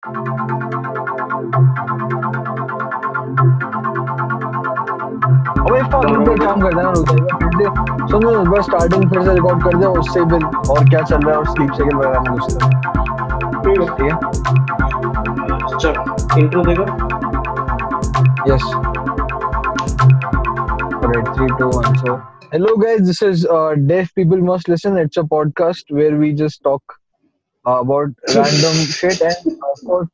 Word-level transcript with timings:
अबे 0.00 0.12
स्टार्टिंग 8.62 9.10
फिर 9.10 9.22
से 9.22 9.34
रिकॉर्ड 9.34 9.64
कर 9.64 9.76
दे 9.76 9.86
उससे 9.86 10.24
बिल 10.24 10.44
और 10.44 10.88
क्या 10.88 11.02
चल 11.02 11.20
रहा 11.20 11.30
है 11.30 11.36
और 11.36 11.46
स्लीप 11.46 11.72
सेकंड 11.72 11.94
वगैरह 11.94 12.20
में 12.20 12.32
कुछ 12.32 12.54
ठीक 13.66 14.00
है। 14.00 14.08
चल 15.78 15.94
इंट्रो 16.40 16.62
देगा 16.64 16.84
yes 18.48 18.64
hello 22.54 22.76
guys 22.76 23.00
this 23.00 23.22
is 23.22 23.46
deaf 23.78 24.08
people 24.16 24.40
must 24.42 24.68
listen 24.68 24.98
it's 24.98 25.18
a 25.18 25.22
podcast 25.22 25.92
where 25.92 26.14
we 26.14 26.32
just 26.32 26.64
talk 26.64 26.82
uh, 27.66 27.80
about 27.80 28.08
random 28.28 28.74
shit, 28.98 29.20
and 29.20 29.36
of 29.46 29.80
course, 29.86 30.08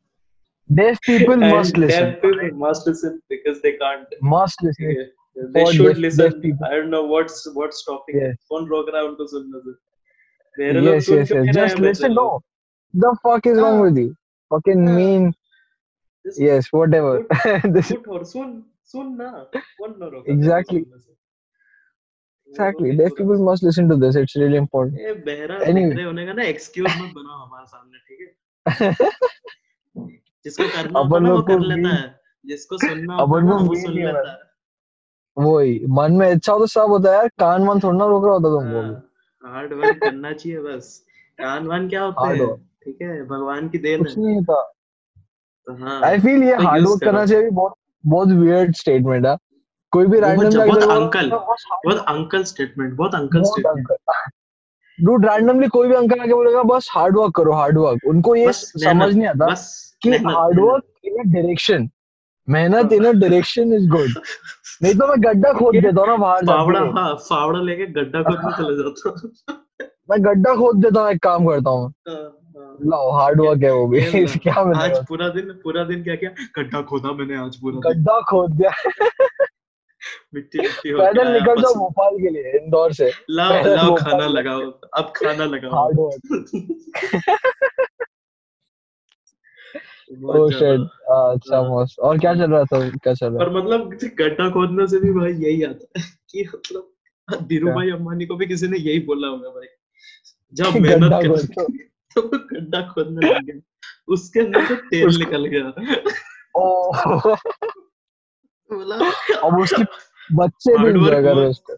these 0.68 0.98
people 1.04 1.34
and 1.34 1.50
must 1.50 1.76
listen. 1.76 2.04
Deaf 2.04 2.14
people 2.14 2.38
right? 2.38 2.54
must 2.54 2.86
listen 2.86 3.22
because 3.28 3.62
they 3.62 3.72
can't. 3.74 4.06
Must 4.20 4.62
listen. 4.62 4.90
Yeah. 4.90 5.44
They 5.52 5.64
should 5.72 5.86
deaf, 5.86 5.96
listen. 5.98 6.40
Deaf 6.40 6.58
I 6.64 6.70
don't 6.70 6.90
know 6.90 7.04
what's 7.04 7.46
what's 7.54 7.82
stopping. 7.82 8.20
Yes. 8.20 8.36
Phone 8.48 8.68
rokra 8.68 9.02
unko 9.08 9.26
sunna 9.32 9.60
sir. 9.64 9.76
Yes, 10.58 11.08
yes, 11.08 11.30
yes. 11.30 11.54
Just 11.54 11.78
listen. 11.78 12.14
No, 12.14 12.40
the 12.94 13.16
fuck 13.22 13.46
is 13.46 13.58
wrong 13.58 13.78
ah. 13.78 13.82
with 13.82 13.98
you? 13.98 14.14
Fucking 14.50 14.88
ah. 14.88 14.92
mean. 14.92 15.34
Yes, 16.36 16.66
whatever. 16.72 17.24
Put, 17.24 18.04
put 18.04 18.26
soon, 18.26 18.64
soon 18.82 19.16
na. 19.16 19.44
One 19.78 19.98
no. 19.98 20.22
Exactly. 20.26 20.84
Exactly. 22.50 22.90
तो 22.96 23.02
Deaf 23.02 23.14
people 23.18 23.38
must 23.48 23.62
listen 23.68 23.88
to 23.92 23.96
this. 24.02 24.16
It's 24.22 24.36
really 24.42 24.58
important. 24.62 24.98
ए 25.00 25.12
बहरा 25.28 25.58
Anyway. 25.70 26.04
होने 26.04 26.26
का 26.26 26.32
ना 26.32 26.42
excuse 26.42 26.88
मत 27.00 27.12
बनाओ 27.14 27.44
हमारे 27.44 27.66
सामने 27.66 27.98
ठीक 28.08 28.20
है? 28.20 28.28
जिसको 30.44 30.64
करना 30.76 30.98
होता 31.00 31.24
है 31.26 31.32
वो 31.32 31.42
कर 31.50 31.60
लेता 31.60 31.94
है। 31.94 32.14
जिसको 32.46 32.78
सुनना 32.78 33.14
होता 33.14 33.44
है 33.46 33.62
वो 33.68 33.74
सुन 33.74 33.92
लेता 33.94 34.30
है। 34.30 34.44
वही 35.36 35.80
मन 35.98 36.12
में 36.18 36.30
इच्छा 36.30 36.52
हो 36.52 36.58
तो 36.58 36.66
सब 36.74 36.90
होता 36.90 37.10
है 37.10 37.16
यार। 37.16 37.28
कान 37.38 37.64
मन 37.64 37.80
थोड़ा 37.80 37.98
ना 37.98 38.06
रोक 38.06 38.24
रहा 38.24 38.34
होता 38.34 38.48
तुमको। 38.56 39.48
हार्ड 39.48 39.72
वर्क 39.72 39.98
करना 40.04 40.32
चाहिए 40.32 40.58
बस। 40.60 40.86
कान 41.40 41.66
वान 41.66 41.88
क्या 41.88 42.02
होते 42.02 42.28
हैं. 42.38 42.54
ठीक 42.84 43.02
है 43.02 43.22
भगवान 43.26 43.68
की 43.68 43.78
देन 43.78 44.02
कुछ 44.04 44.16
नहीं 44.18 44.34
होता। 44.34 44.62
तो 45.66 45.74
हाँ 45.84 46.00
आई 46.04 46.18
फील 46.20 46.42
ये 46.42 46.56
तो 46.56 46.62
हार्ड 46.62 46.86
वर्क 46.88 47.00
करना 47.04 47.24
चाहिए। 47.26 47.50
बहुत 47.50 47.74
बहुत 48.04 48.28
वियर्ड 48.28 48.74
स्टेटमेंट 48.76 49.26
है। 49.26 49.36
कोई 49.96 50.06
भी 50.06 50.20
रैंडम 50.20 50.58
बहुत 50.58 50.82
uncle, 50.94 51.30
बहुत 51.30 52.04
अंकल 52.08 52.42
स्टेटमेंट 52.44 52.94
बहुत 52.94 53.14
अंकल 53.14 53.42
स्टेटमेंट 53.42 53.88
डूड 54.98 55.24
रैंडमली 55.26 55.66
कोई 55.68 55.88
भी 55.88 55.94
अंकल 55.94 56.20
आके 56.20 56.32
बोलेगा 56.34 56.62
बस 56.70 56.88
हार्ड 56.92 57.16
वर्क 57.16 57.34
करो 57.36 57.52
हार्ड 57.52 57.78
वर्क 57.78 58.06
उनको 58.08 58.34
ये 58.36 58.46
बस 58.46 58.60
समझ 58.84 59.14
नहीं 59.14 59.26
आता 59.28 59.46
बस 59.46 59.64
कि 60.02 60.10
hard 60.26 60.60
work 60.60 60.84
in 61.04 61.18
a 61.18 61.32
direction 61.32 61.88
मेहनत। 62.48 62.92
In 62.92 63.04
a 63.04 63.12
direction 63.20 63.72
is 63.74 63.88
good 63.90 64.10
नहीं 64.82 64.94
तो 64.94 65.06
मैं 65.08 65.16
गड्ढा 65.22 65.52
खोद 65.58 65.74
देता 65.74 66.00
हूँ 66.00 66.08
ना 66.08 66.16
बाहर 66.16 66.44
फावड़ा 66.46 66.80
हाँ 66.96 67.14
फावड़ा 67.28 67.60
लेके 67.60 67.86
गड्ढा 67.92 68.22
खोदने 68.22 68.52
चले 68.58 68.76
जाता 68.82 69.10
हूँ। 69.10 69.56
मैं 70.10 70.22
गड्ढा 70.24 70.54
खोद 70.56 70.82
देता 70.84 71.00
हूँ 71.00 71.10
एक 71.10 71.22
काम 71.22 71.46
करता 71.46 71.70
हूँ। 71.70 71.92
हाँ, 72.08 72.16
हाँ। 72.16 72.76
लाओ 72.90 73.10
हार्ड 73.18 73.40
वर्क 73.40 73.62
है 73.62 73.72
वो 73.72 73.86
भी। 73.88 74.00
क्या 74.44 74.54
आज 74.82 74.96
पूरा 75.08 75.28
दिन 75.36 75.50
पूरा 75.64 75.84
दिन 75.84 76.02
क्या 76.04 76.14
किया? 76.14 76.30
गड्ढा 76.58 76.82
खोदा 76.90 77.12
मैंने 77.20 77.36
आज 77.44 77.56
पूरा 77.60 77.88
गड्ढा 77.90 78.20
खोद 78.30 78.50
दिया। 78.56 78.70
मिट्टी 80.34 80.58
मिट्टी 80.58 80.90
हो 80.90 80.98
पैदल 80.98 81.32
निकल 81.32 81.62
जाओ 81.62 81.74
भोपाल 81.74 82.16
के 82.16 82.30
लिए 82.30 82.58
इंदौर 82.58 82.92
से। 82.92 83.12
लाओ 83.30 83.62
लाओ 83.76 83.94
खाना 83.96 84.26
लगाओ 84.26 84.60
अब 84.96 85.12
खाना 85.16 85.44
लगाओ। 85.44 86.10
शिट 90.50 90.80
अच्छा 91.10 91.56
हाँ। 91.56 91.82
मस्त। 91.82 91.98
और 91.98 92.18
क्या 92.18 92.34
चल 92.34 92.50
रहा 92.50 92.64
था? 92.64 92.88
क्या 92.88 93.14
चल 93.14 93.26
रहा 93.26 93.44
पर 93.44 93.50
मतलब 93.50 93.98
गड्ढा 94.18 94.50
खोदने 94.50 94.86
से 94.86 94.98
भी 94.98 95.10
भाई 95.10 95.32
यही 95.32 95.62
आता 95.62 96.00
है 96.00 96.04
कि 96.30 96.48
मतलब 96.54 96.92
धीरू 97.42 97.72
भाई 97.72 97.90
अंबानी 97.90 98.26
को 98.26 98.36
भी 98.36 98.46
किसी 98.46 98.68
ने 98.68 98.78
यही 98.78 98.98
बोला 98.98 99.28
होगा 99.28 99.48
भाई। 99.48 99.66
जब 100.54 100.64
मेहनत 100.80 101.10
कर 101.12 101.74
तो 102.16 102.22
गड्ढा 102.38 102.80
खोदने 102.88 103.28
लग 103.28 103.44
गया 103.44 103.60
उसके 104.08 104.40
अंदर 104.40 104.66
से 104.66 104.74
तेल 104.74 105.06
निकल 105.06 105.44
गया। 105.46 105.72
अब 108.70 109.58
उसके 109.60 109.82
बच्चे 110.34 110.76
भी 110.78 110.88
एंजॉय 110.88 111.22
कर 111.22 111.36
रहे 111.36 111.46
उसको। 111.46 111.74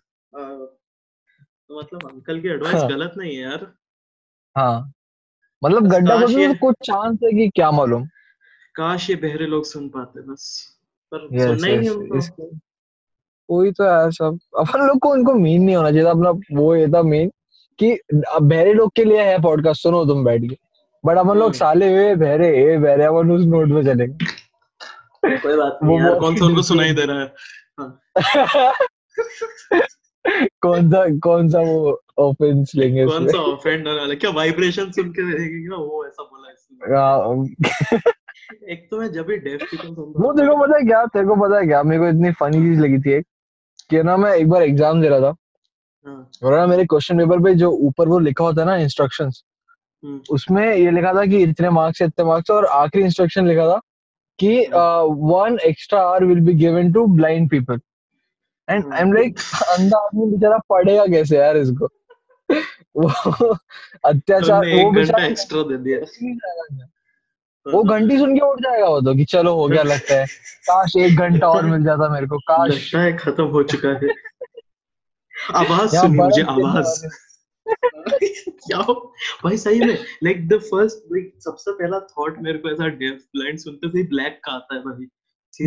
तो 1.69 1.79
मतलब 1.79 2.09
अंकल 2.11 2.41
की 2.41 2.49
एडवाइस 2.49 2.75
हाँ। 2.75 2.89
गलत 2.89 3.15
नहीं 3.19 3.37
है 3.37 3.43
यार। 3.43 3.67
हाँ। 4.57 4.93
मतलब 5.63 5.89
गड्ढा 5.89 6.17
में 6.19 6.59
कुछ 6.59 6.77
चांस 6.85 7.19
है 7.25 7.31
कि 7.33 7.49
क्या 7.49 7.71
मालूम? 7.71 8.07
काश 8.75 9.09
ये 9.11 9.17
बहरे 9.17 9.47
लोग 9.47 9.65
सुन 9.65 9.89
पाते 9.89 10.21
बस। 10.23 10.45
पर 11.13 11.29
यस 11.33 11.47
सुनना 11.47 11.67
ही 11.67 11.77
नहीं 11.77 11.89
यस 11.89 11.97
उनको 11.97 12.19
इसके 12.19 12.43
वही 13.49 13.73
तो 13.73 13.85
यार 13.85 14.11
सब। 14.13 14.39
अपन 14.59 14.87
लोग 14.87 14.99
को 14.99 15.11
उनको 15.13 15.35
मीन 15.35 15.63
नहीं 15.63 15.77
होना 15.77 15.91
चाहिए 15.91 16.07
अपना 16.07 16.31
वो 16.53 16.75
ये 16.77 16.89
था 16.89 17.03
मेन 17.03 17.31
कि 17.79 17.93
अब 18.33 18.49
बहरे 18.49 18.73
लोग 18.73 18.93
के 18.97 19.05
लिए 19.05 19.23
है 19.25 19.39
पॉडकास्ट 19.43 19.83
सुनो 19.83 20.05
तुम 20.05 20.25
बैठ 20.25 20.43
के। 20.43 20.57
बट 21.05 21.17
अपन 21.19 21.35
लोग 21.35 21.43
हम्म। 21.43 21.53
साले 21.53 21.89
हुए 21.93 22.15
बहरे 22.15 22.49
ए 22.63 22.77
बहरे 22.79 23.05
अपन 23.05 23.31
उस 23.33 23.45
नोट 23.45 23.69
में 23.69 23.83
चलेंगे। 23.85 24.27
कोई 25.23 25.57
बात 25.57 25.79
नहीं 25.83 25.99
यार। 26.01 26.19
कौन 26.21 26.37
सा 26.37 26.45
उनको 26.47 26.63
सुनाई 26.63 26.93
दे 26.95 27.05
रहा 27.05 27.21
है? 27.21 27.33
कौन 30.63 30.91
सा 30.91 31.05
कौन 31.23 31.49
सा 31.49 31.61
वो 31.61 32.01
ऑफेंस 32.19 32.73
लेंगे 32.77 33.05
कौन 33.07 33.27
सा 33.29 33.39
ऑफेंड 33.53 33.89
वाला? 33.89 34.15
क्या 34.15 34.31
वाइब्रेशन 34.31 34.91
सुन 34.93 35.11
के 35.13 35.23
देखेंगे 35.33 35.69
ना 35.69 35.77
वो 35.77 36.05
ऐसा 36.07 36.23
बोला 36.23 36.51
इसने। 36.51 36.95
हाँ, 36.95 37.19
एक 38.71 38.87
तो 38.91 39.01
मैं 39.01 39.11
जब 39.13 39.27
भी 39.27 39.37
डेफ 39.37 39.61
पीपल 39.71 39.95
सुनता 39.95 40.23
वो 40.25 40.33
तेरे 40.33 40.49
को 40.49 40.57
पता 40.57 40.77
है 40.79 40.85
क्या? 40.87 41.05
तेरे 41.07 41.27
को 41.27 41.37
पता 41.37 41.59
है 41.59 41.67
क्या? 41.67 41.83
मेरे 41.83 42.01
को 42.03 42.09
इतनी 42.09 42.33
फनी 42.41 42.59
चीज़ 42.61 42.81
लगी 42.81 42.99
थी 42.99 43.13
एक 43.13 43.27
कि 43.91 44.03
ना 44.03 44.17
मैं 44.17 44.33
एक 44.35 44.49
बार 44.49 44.63
एग्ज़ाम 44.63 45.01
दे 45.03 45.09
रहा 45.09 45.21
था। 45.21 45.35
हाँ, 46.07 46.31
और 46.43 46.57
ना 46.59 46.67
मेरे 46.67 46.85
क्वेश्चन 46.85 47.19
पेपर 47.19 47.43
पे 47.45 47.55
जो 47.55 47.71
ऊपर 47.89 48.09
वो 48.09 48.19
लिखा 48.19 48.45
होता 48.45 48.61
है 48.63 48.67
ना 48.67 48.77
इंस्ट्रक्शंस 48.77 49.43
हम्म, 50.03 50.21
उसमें 50.31 50.65
ये 50.77 50.91
लिखा 50.91 51.13
था 51.15 51.25
कि 51.27 51.39
इतने 51.43 51.71
मार्क्स 51.71 52.03
इतने 52.03 52.25
मार्क्स 52.25 52.51
और 52.51 52.67
आखिरी 52.67 53.05
इंस्ट्रक्शन 53.05 53.47
लिखा 53.49 53.67
था 53.69 53.81
कि 54.39 54.67
one 55.19 55.59
extra 55.67 56.03
hour 56.03 56.25
will 56.25 56.41
be 56.41 56.55
given 56.55 56.93
to 56.93 57.07
blind 57.07 57.51
people 57.51 57.81
and 58.71 58.95
I 58.95 59.01
am 59.01 59.13
like 59.13 59.39
अंधा 59.79 59.99
आदमी 59.99 60.27
बेचारा 60.27 60.59
पढ़ेगा 60.71 61.07
कैसे 61.07 61.37
यार 61.37 61.57
इसको? 61.57 61.89
वो 62.97 63.09
अत्याचार 64.05 64.67
वो 64.67 64.91
बेचारा 64.91 65.25
एक्स्ट्रा 65.25 65.63
दे 65.63 65.77
दिया। 65.77 65.99
वो 67.67 67.83
घंटी 67.83 68.19
सुन 68.19 68.35
के 68.35 68.41
उठ 68.41 68.61
जाएगा 68.61 68.89
वो 68.89 69.01
तो 69.01 69.15
कि 69.15 69.25
चलो 69.25 69.55
हो 69.55 69.69
गया 69.69 69.83
लगता 69.83 70.15
है। 70.15 70.27
काश 70.63 70.93
एक 70.99 71.17
घंटा 71.17 71.49
और 71.49 71.67
मिल 71.67 71.85
जाता 71.85 72.09
मेरे 72.09 72.27
को 72.27 72.39
काश। 72.39 72.95
खत्म 72.95 73.45
हो 73.45 73.63
चुका 73.63 73.89
है। 73.89 74.09
आवाज़ 75.55 75.97
सुनी 75.97 76.17
मुझे 76.17 76.43
आवाज़। 76.43 77.07
क्या 78.47 78.93
भाई 79.45 79.57
सही 79.57 79.81
में 79.81 79.99
लाइक 80.25 80.49
द 80.49 80.59
फ़र्स्ट 80.59 80.99
लाइक 81.13 81.35
सबसे 81.39 81.73
पहला 81.73 82.01
थॉट 82.01 82.39
मेरे 82.43 82.59
को 82.59 82.71
ऐसा 82.71 82.89
डेफ 82.89 83.19
ब्लाइंड 83.37 83.59
सुनते 83.59 83.89
से 83.89 84.03
ब्लैक 84.03 84.41
का 84.45 84.53
आता 84.53 84.75
है 84.75 84.81
भाई। 84.81 85.07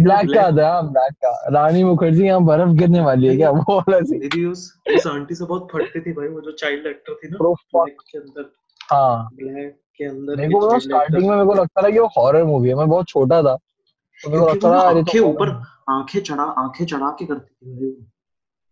ब्लैक 0.02 0.18
का 0.18 0.24
black- 0.24 0.58
था 0.58 0.82
ब्लैक 0.82 1.14
का। 1.14 1.50
रानी 1.50 1.84
मुखर्जी 1.84 2.26
यहाँ 2.26 2.44
बर्फ़ 2.44 2.70
गिरने 2.70 3.02
वाली 3.02 3.28
है 3.28 3.38
क्या? 3.38 3.50
वो 3.52 3.80
वाला 3.80 4.00
सीन 4.00 4.48
उस 4.48 4.78
उस 4.96 5.08
आंटी 5.08 5.36
से 5.36 5.46
बहुत 5.46 5.68
फटती 5.74 6.00
थी 6.00 6.14
भाई 6.14 6.28
वो 6.28 6.42
जो 6.42 6.52
चाइल्ड 6.52 6.86
एक्टर 6.86 7.14
थी 7.14 7.28
ना 7.28 7.50
ब्लैक 7.50 7.98
के 8.02 8.18
अंदर। 8.18 8.52
हाँ। 8.92 9.30
ब्लैक 9.34 9.82
के 9.98 10.06
अंदर 10.06 10.36
मेरे 10.36 10.50
को 10.50 10.80
स्टार्टिंग 10.80 11.30
में 11.30 11.36
मेरे 11.36 11.46
को 11.46 11.54
लगता 11.54 11.82
था 11.82 11.90
कि 11.90 12.00
वो 12.00 12.08
हॉरर 12.08 12.44
मूवी 12.44 12.70
है 12.70 12.76
मैं 12.76 12.90
बहुत 12.90 13.08
छोटा 13.08 13.44
था। 13.44 13.56
तो 14.24 14.30
मेरे 14.30 14.42
को 14.42 14.50
लगता 14.50 14.72
था 14.72 14.80
आँखें 14.90 15.22
तो 15.22 15.28
ऊपर 15.28 15.50
आँखें 15.90 16.22
चढ़ा 16.22 16.44
आँखें 16.44 16.86
चढ़ा 16.86 17.10
के 17.10 17.26
करती 17.26 17.76
थी। 17.76 18.12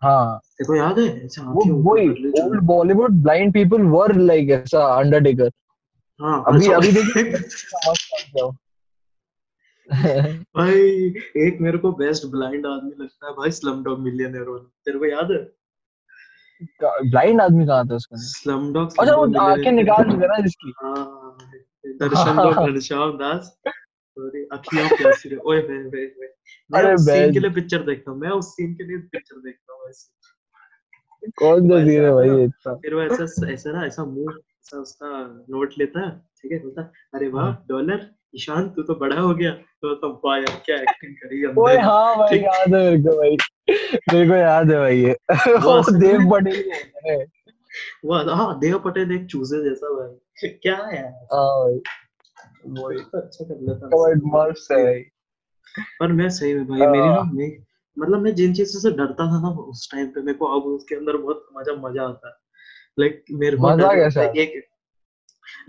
हाँ। 0.02 0.38
देखो 0.60 0.76
याद 0.76 1.00
है? 1.00 1.06
ऐसे 1.26 1.42
वो 1.42 1.92
old 1.92 2.60
Bollywood 2.64 3.22
blind 3.22 3.54
people 3.54 3.82
were 3.88 4.16
like 4.16 4.50
ऐसा 4.50 4.86
अंडरटेकर 4.98 5.50
हाँ 6.20 6.44
अभी 6.48 6.72
अभी 6.72 6.92
देखिए 6.92 7.24
भाई 10.56 10.82
एक 11.44 11.58
मेरे 11.62 11.78
को 11.78 11.92
बेस्ट 11.92 12.26
ब्लाइंड 12.26 12.66
आदमी 12.66 12.92
लगता 13.04 13.28
है 13.28 13.34
भाई 13.34 13.52
स्लम 13.52 13.84
डॉग 13.84 14.00
मिलियनेयर 14.00 14.50
वाला। 14.50 14.64
तेरे 14.86 15.00
को 15.00 15.06
याद 15.06 15.32
है? 15.32 15.38
ब्लाइंड 17.10 17.42
आदमी 17.42 17.66
कहाँ 17.66 17.88
था 17.88 17.96
उसका? 17.96 18.18
स्लम 18.18 18.72
डॉग 18.74 19.00
अच्छा 19.00 19.16
वो 19.16 19.40
आँखें 19.42 19.72
निकाल 19.72 20.04
दी 20.04 20.28
ना 20.28 20.40
जिसकी। 20.40 20.74
हाँ 20.84 21.38
दर्शन 22.02 22.36
को 22.38 22.66
घनश्याम 22.66 23.18
दास। 23.18 23.58
सॉरी 24.20 24.44
अखियाँ 24.52 24.88
प्यासी 24.90 25.30
रे 25.30 25.36
ओए 25.46 25.60
वे 25.62 25.78
वे 25.78 26.06
वे 26.06 26.34
मैं 26.72 26.82
अरे 26.82 26.94
उस 26.94 27.06
सीन 27.06 27.34
के 27.34 27.40
लिए 27.40 27.50
पिक्चर 27.52 27.84
देखता 27.84 28.12
हूँ 28.12 28.20
मैं 28.20 28.30
उस 28.30 28.52
सीन 28.56 28.74
के 28.74 28.84
लिए 28.84 28.98
पिक्चर 28.98 29.40
देखता 29.40 29.74
हूँ 29.74 29.92
कौन 31.38 31.70
सा 31.70 31.80
सीन 31.86 32.04
है 32.04 32.12
भाई 32.14 32.44
इतना 32.44 32.74
फिर 32.76 32.94
वो 32.96 33.02
ऐसा 33.02 33.52
ऐसा 33.54 33.72
ना 33.72 33.86
ऐसा 33.86 34.06
मुँह 34.06 34.36
ऐसा 34.36 34.78
उसका 34.78 35.10
नोट 35.50 35.74
लेता 35.78 36.06
है 36.06 36.12
ठीक 36.42 36.52
है 36.52 36.60
बोलता 36.60 36.82
अरे 37.14 37.28
वाह 37.28 37.46
हाँ। 37.46 37.66
डॉलर 37.70 38.08
ईशान 38.36 38.70
तू 38.70 38.84
तो 38.84 38.96
बड़ा 38.96 39.20
हो 39.20 39.34
गया। 39.36 39.52
तो 39.52 39.94
तो 39.96 40.10
वाह 40.26 40.38
यार 40.38 40.62
क्या 40.66 40.76
एक्टिंग 40.78 41.16
करी 41.16 41.46
ओए 41.46 41.76
अंदर 41.76 41.84
हाँ 41.86 42.18
भाई 42.18 42.38
याद 42.40 42.76
है 42.76 42.82
मेरे 42.84 43.02
को 43.04 43.16
भाई। 43.18 43.38
मेरे 44.14 44.28
को 44.30 44.36
याद 44.36 44.72
है 44.72 44.78
भाई 44.78 44.98
ये। 44.98 45.16
वो 45.60 45.82
देव 46.00 46.30
पटेल 46.32 46.72
बोलते 48.06 48.32
हैं 48.32 48.38
हाँ 48.38 48.60
देव 48.60 48.78
पटेल 48.80 49.12
एक 49.12 49.26
चूजे 49.26 49.64
जैसा 49.70 49.94
भाई। 49.94 50.50
क्या 50.50 50.76
है 50.76 50.96
यार? 50.96 51.12
हाँ 52.66 52.94
अच्छा 53.16 53.46
है। 53.46 54.84
भाई 54.84 55.02
पर 56.00 56.12
मैं 56.12 56.30
सही 56.30 56.54
में 56.54 56.68
भाई 56.68 56.80
हाँ। 56.80 56.92
मेरी 56.92 57.08
ना 57.10 57.24
मैं 57.24 57.58
मतलब 57.98 58.22
मैं 58.22 58.36
जिन 58.36 58.54
चीज़ों 58.54 58.80
से 58.80 58.92
डरता 58.92 59.28
था 59.28 59.42
ना 59.42 59.50
उस 59.50 59.92
टाइम 59.92 60.08
पे 60.08 60.22
मेरे 60.22 60.38
को 60.38 60.46
अब 60.46 60.66
उसके 60.66 60.96
अंदर 60.96 61.18
बहुत 61.18 61.46
मज़ा 61.58 61.74
मज़ा 61.74 62.04
आता 62.04 62.28
है। 62.28 62.34
लाइक 63.00 63.26
मेरे 63.32 63.58
को 63.58 63.68
मज़ा 63.68 63.94
कैसा? 63.94 64.24
एक 64.24 64.70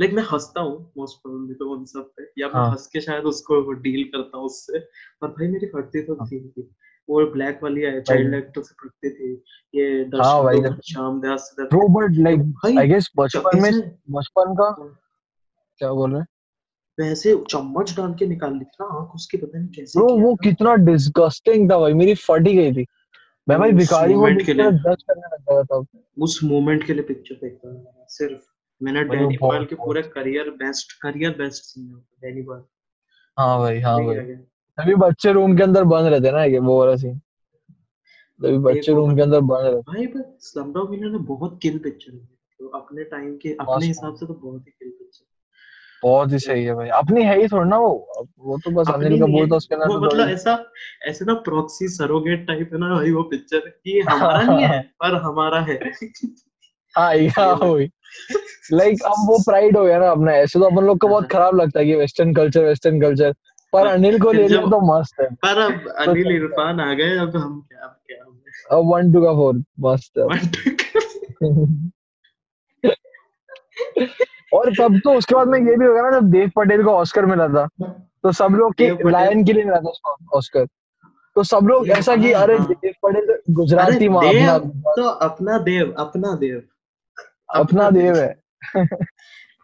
लाइक 0.01 0.13
मैं 0.13 0.23
हंसता 0.23 0.61
हूँ 0.61 0.93
मोस्ट 0.99 1.23
प्रोबेबली 1.23 1.55
तो 1.55 1.71
उन 1.71 1.85
सब 1.85 2.11
पे। 2.17 2.25
या 2.39 2.47
मैं 2.49 2.55
हाँ। 2.55 2.71
हंस 2.71 2.87
के 2.87 3.01
शायद 3.01 3.25
उसको 3.25 3.73
डील 3.73 4.05
करता 4.05 4.39
हूँ 4.39 4.47
उससे। 4.47 4.79
पर 5.21 5.29
भाई 5.29 5.49
मेरी 5.49 5.67
फटती 5.67 6.03
तो 6.03 6.15
हाँ। 6.15 6.27
थी 6.29 6.49
थी 6.49 6.71
वो 7.09 7.27
ब्लैक 7.27 7.61
वाली 7.63 7.81
है 7.81 8.01
चाइल्ड 8.01 8.35
एक्टर 8.35 8.63
से 8.63 8.75
फटती 8.75 9.11
थी। 9.11 9.33
ये 9.75 9.87
हाँ 10.17 10.43
भाई, 10.45 10.61
श्याम 10.85 11.21
दास 11.21 11.55
से 11.57 11.65
bro 11.65 11.89
but 11.89 12.17
like 12.17 12.41
I 12.79 12.89
guess 12.89 13.11
बचपन 13.17 13.63
में 13.63 13.99
बचपन 14.11 14.55
का 14.55 14.69
हाँ। 14.83 14.99
क्या 15.79 15.93
बोल 15.93 16.11
रहे 16.11 16.21
हैं? 16.21 16.27
वैसे 17.01 17.35
चम्मच 17.51 17.97
डाल 17.97 18.15
के 18.15 18.27
निकाल 18.27 18.53
ली 18.53 18.65
थी 18.65 18.77
ना 18.81 18.87
आँख 18.99 19.15
उसकी 19.15 19.37
पता 19.37 19.59
नहीं 19.59 19.69
कैसे 19.69 19.99
ब्रो 19.99 20.17
वो 20.19 20.35
कितना 20.35 20.75
डिस्गस्टिंग 20.87 21.71
था 21.71 21.79
भाई 21.79 21.93
मेरी 21.95 22.15
फट 22.15 22.47
ही 22.47 22.55
गई 22.55 22.73
थी। 22.73 22.87
मैं 23.49 23.59
भाई 23.59 23.73
भिखारी 23.73 24.15
को 24.15 24.29
देख 24.31 24.47
के। 24.47 24.53
जज 24.53 25.03
करने 25.03 25.27
लग 25.35 25.41
गया 25.51 25.63
था। 25.63 25.85
उस 26.19 26.41
मोमेंट 26.45 26.87
के 26.87 26.93
लिए 26.93 27.03
पिक्चर 27.03 27.35
देखता 27.35 27.69
हूँ 27.69 27.77
मैं, 27.77 28.05
सिर्फ़। 28.09 28.43
मैंने 28.81 29.03
डैनी 29.05 29.37
बॉयल 29.37 29.65
के 29.65 29.75
पूरे 29.75 30.03
career 30.03 30.51
best 30.51 30.93
career 31.03 31.31
best 31.31 31.63
scene 31.63 31.87
है 31.87 32.01
डैनी 32.23 32.43
बॉयल 32.43 32.63
हाँ 33.37 33.59
भाई 33.59 33.81
हाँ 33.81 33.97
भाई। 34.05 34.17
है। 34.17 34.37
तभी 34.79 34.95
बच्चे 34.95 35.33
रूम 35.33 35.57
के 35.57 35.63
अंदर 35.63 35.85
बंद 35.85 36.07
रहते 36.07 36.31
ना 36.33 36.45
ये 36.45 36.59
वो 36.59 36.79
वाला 36.79 36.97
सीन 36.97 37.19
तभी 38.41 38.59
बच्चे 38.59 38.93
रूम 38.93 39.17
के 39.17 39.23
अंदर 39.23 39.41
बंद 39.41 39.67
रहते 39.67 39.93
भाई 39.93 40.07
पर 40.07 40.37
स्लमडॉग 40.41 40.91
मिलियनेयर 40.91 41.21
ने 41.21 41.27
बहुत 41.27 41.59
किल 41.63 41.79
पिक्चर 41.79 42.13
है 42.13 42.29
तो 42.61 42.69
अपने 42.79 43.05
टाइम 43.05 43.37
के 43.37 43.57
अपने 43.61 43.87
हिसाब 43.87 44.15
से 44.15 44.27
तो 44.27 44.35
बहुत 44.35 44.67
ही 44.67 44.73
किल 44.79 44.91
बहुत 46.03 46.33
ही 46.33 46.39
सही 46.39 46.65
है 46.65 46.75
भाई। 46.75 46.89
अपनी 46.89 47.23
है 47.23 47.41
ही 47.41 47.49
थोड़ा 47.49 47.65
ना 47.65 47.79
वो। 47.79 47.91
वो 48.39 48.59
तो 48.59 48.71
बस 48.71 48.91
अनिल 48.95 49.19
कपूर 49.21 49.41
है, 49.41 49.47
था 49.51 49.57
उसके 49.57 49.75
अंदर 49.75 49.87
तो 49.87 50.01
मतलब 50.01 50.29
ऐसा 50.29 50.55
ऐसे 51.07 51.25
ना 51.25 51.35
प्रॉक्सी 51.35 51.89
सरोगेट 51.89 52.47
टाइप 52.47 52.71
है 52.73 52.79
ना 52.79 52.95
भाई 52.95 53.11
वो 53.11 53.23
पिक्चर 53.23 53.59
कि 53.59 54.01
हमारा 54.09 54.43
नहीं 54.43 54.67
है 54.67 54.81
पर 55.01 55.15
हमारा 55.15 55.61
है। 55.61 55.79
हाँ 56.95 57.15
या 57.15 57.53
वही। 57.65 57.91
लाइक 58.73 59.03
अब 59.03 59.27
वो 59.29 59.39
प्राइड 59.39 59.77
हो 59.77 59.85
गया 59.85 59.99
ना 59.99 60.11
अपना 60.11 60.33
ऐसे 60.33 60.59
तो 60.59 60.65
अपन 60.65 60.85
लोग 60.85 60.99
को 60.99 61.09
बहुत 61.09 61.23
हाँ। 61.23 61.29
खराब 61.31 61.57
लगता 61.57 61.81
है 61.81 61.87
कि 61.87 61.95
वेस्टर्न 61.95 62.35
कल्चर 62.35 62.65
वेस्टर्न 62.65 63.01
कल्चर 63.01 63.35
पर 63.73 63.87
हाँ, 63.87 63.95
अनिल 63.95 64.19
को 64.21 64.33
ले 64.33 64.49
लिया 64.49 64.61
तो 64.61 64.81
मस्त 64.93 65.21
है। 65.21 65.27
पर 65.35 65.59
अब 65.59 65.89
अनिल 66.09 66.33
इरफान 66.37 66.81
आ 66.81 66.93
गए 66.95 67.17
अब 67.19 67.37
हम 67.37 67.61
क्या 67.61 67.85
अब 67.85 67.97
क्या 68.07 68.77
अब 68.77 68.91
वन 68.93 69.13
टू 69.13 69.23
का 69.23 69.33
फोर 69.33 69.63
मस्त 69.81 70.19
है। 70.19 70.27
और 74.53 74.71
तब 74.79 74.99
तो 75.05 75.15
उसके 75.15 75.35
बाद 75.35 75.49
में 75.49 75.59
ये 75.61 75.77
भी 75.77 75.87
होगा 75.87 76.03
ना 76.03 76.11
जब 76.11 76.31
देव 76.31 76.51
पटेल 76.57 76.83
को 76.85 76.91
ऑस्कर 76.91 77.27
मिला 77.27 77.49
था 77.49 77.67
तो 78.23 78.33
सब 78.33 78.55
लोग 78.55 78.75
की 78.81 79.11
लायन 79.11 79.45
के 79.45 79.53
लिए 79.53 79.65
मिला 79.65 79.81
था 79.81 79.91
उसको 79.91 80.17
ऑस्कर 80.39 80.67
तो 81.37 81.43
सब 81.43 81.67
लोग 81.67 81.89
ऐसा 81.89 82.17
कि 82.17 82.33
अरे 82.33 82.57
हाँ। 82.57 82.67
देव 82.69 82.93
पटेल 83.03 83.27
तो 83.27 83.53
गुजराती 83.55 84.09
माँ 84.09 84.23
तो 84.97 85.03
अपना 85.03 85.59
देव 85.59 85.95
अपना 85.99 86.35
देव। 86.37 86.63
अपना 87.55 87.91
देव 87.91 88.17
है। 88.17 88.35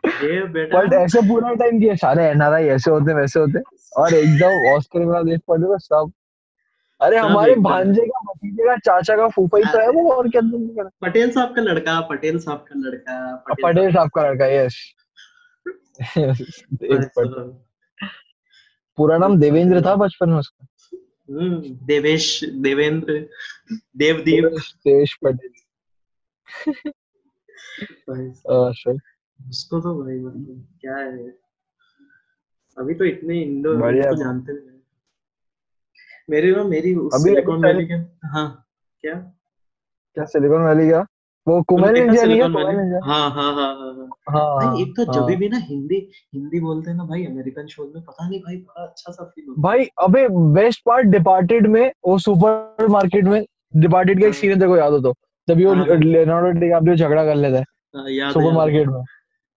बट। 0.06 0.92
ऐसे 0.92 1.20
पूरा 1.28 1.52
टाइम 1.54 1.80
किया 1.80 1.94
सारे 1.94 2.24
एनआरआई 2.24 2.66
ऐसे 2.76 2.90
होते 2.90 3.14
वैसे 3.14 3.40
होते। 3.40 3.60
और 3.96 4.14
एकदम 4.14 4.68
ऑस्कर 4.74 5.04
मिला 5.04 5.22
देव 5.22 5.40
पटेल 5.48 5.76
सब। 5.78 6.12
अरे 7.00 7.16
हमारे 7.16 7.54
भांजे 7.60 8.06
का 8.06 8.25
भतीजे 8.46 8.64
का 8.64 8.76
चाचा 8.76 9.16
का 9.16 9.28
फूफा 9.28 9.58
ही 9.58 9.64
तो 9.64 9.78
है 9.78 9.88
वो 9.90 10.12
और 10.12 10.28
क्या 10.28 10.40
पटेल 11.02 11.30
साहब 11.30 11.56
का 11.56 11.62
लड़का 11.62 12.00
पटेल 12.00 12.38
साहब 12.38 12.58
का 12.58 12.74
लड़का 12.76 13.44
पटेल 13.62 13.92
साहब। 13.92 14.08
का 14.08 14.30
लड़का 14.30 14.46
यस 14.46 14.76
पूरा 18.96 19.18
नाम 19.18 19.40
देवेंद्र 19.40 19.82
था 19.82 19.94
बचपन 19.94 20.30
में 20.30 20.36
उसका? 20.36 20.66
हम्म, 21.30 21.62
देवेश 21.86 22.44
देवेंद्र 22.44 23.28
देवदीप। 23.96 24.44
देश 24.70 25.18
पटेल। 25.24 25.52
उसको 29.48 29.80
तो 29.80 30.04
भाई 30.04 30.14
मतलब 30.14 30.68
क्या 30.80 30.96
है? 30.96 31.28
अभी 32.78 32.94
तो 32.94 33.04
इतने 33.04 33.42
इंडो 33.42 33.74
है। 33.86 34.02
जानते 34.02 34.52
हैं। 34.52 34.75
मेरी 36.28 36.50
ना 36.52 36.62
मेरी 36.64 36.92
अभी- 36.94 37.22
सिलिकॉन 37.22 37.64
वैली 37.66 37.86
के 37.86 37.94
हाँ। 38.28 38.46
क्या? 39.00 39.14
क्या 40.16 40.24
सिलिकॉन 40.24 40.62
वैली 40.62 40.90
का? 40.90 41.06
वो 41.46 41.60
देखा 41.60 41.90
निंजा 41.90 42.22
नहीं 42.24 42.40
है? 42.40 42.46
सिलिकॉन 42.46 42.52
कुमेल 42.52 43.00
हाँ 43.04 43.30
हाँ 43.30 43.52
हाँ 43.54 43.74
हाँ 43.74 44.08
हाँ। 44.28 44.62
हाँ 44.62 44.76
एक 44.80 44.92
तो 44.96 45.04
हाँ। 45.04 45.14
जब 45.14 45.36
भी 45.38 45.48
ना 45.48 45.56
हिंदी 45.58 45.96
हिंदी 46.34 46.60
बोलते 46.60 46.90
हैं 46.90 46.96
ना 46.96 47.04
भाई 47.04 47.24
अमेरिकन 47.24 47.66
शोज़ 47.66 47.94
में 47.94 48.02
पता 48.04 48.28
नहीं 48.28 48.40
भाई 48.40 48.56
बड़ा 48.56 48.84
अच्छा 48.86 49.12
सा 49.12 49.24
फील 49.24 49.44
होता 49.48 49.62
भाई 49.62 49.84
अबे 50.02 50.26
बेस्ट 50.54 50.82
पार्ट 50.86 51.06
डिपार्टेड 51.06 51.66
में 51.66 51.92
वो 52.06 52.18
सुपर 52.18 52.86
मार्केट 52.88 53.24
में 53.24 53.44
डिपार्टेड 53.76 54.20
का 54.20 54.26
एक 54.26 54.32
हाँ। 54.32 54.40
सीन 54.40 54.50
है 54.50 54.56
तेरे 54.56 54.68
को 54.68 54.76
याद 54.76 54.92
हो 54.92 54.98
तो। 55.00 55.14
जब 55.48 55.62
वो 55.64 55.74
हाँ, 55.74 55.86
हाँ। 55.86 55.96
लेनार्डो 55.96 56.50
डिकाप्रियो 56.60 56.96
झगड़ा 56.96 57.24
कर 57.24 57.34
लेता 57.34 57.56
है 57.56 57.64
है 57.94 58.00
हाँ, 58.00 58.26
है, 58.26 58.32
सुपर 58.32 58.52
मार्केट 58.52 58.86
में। 58.88 59.00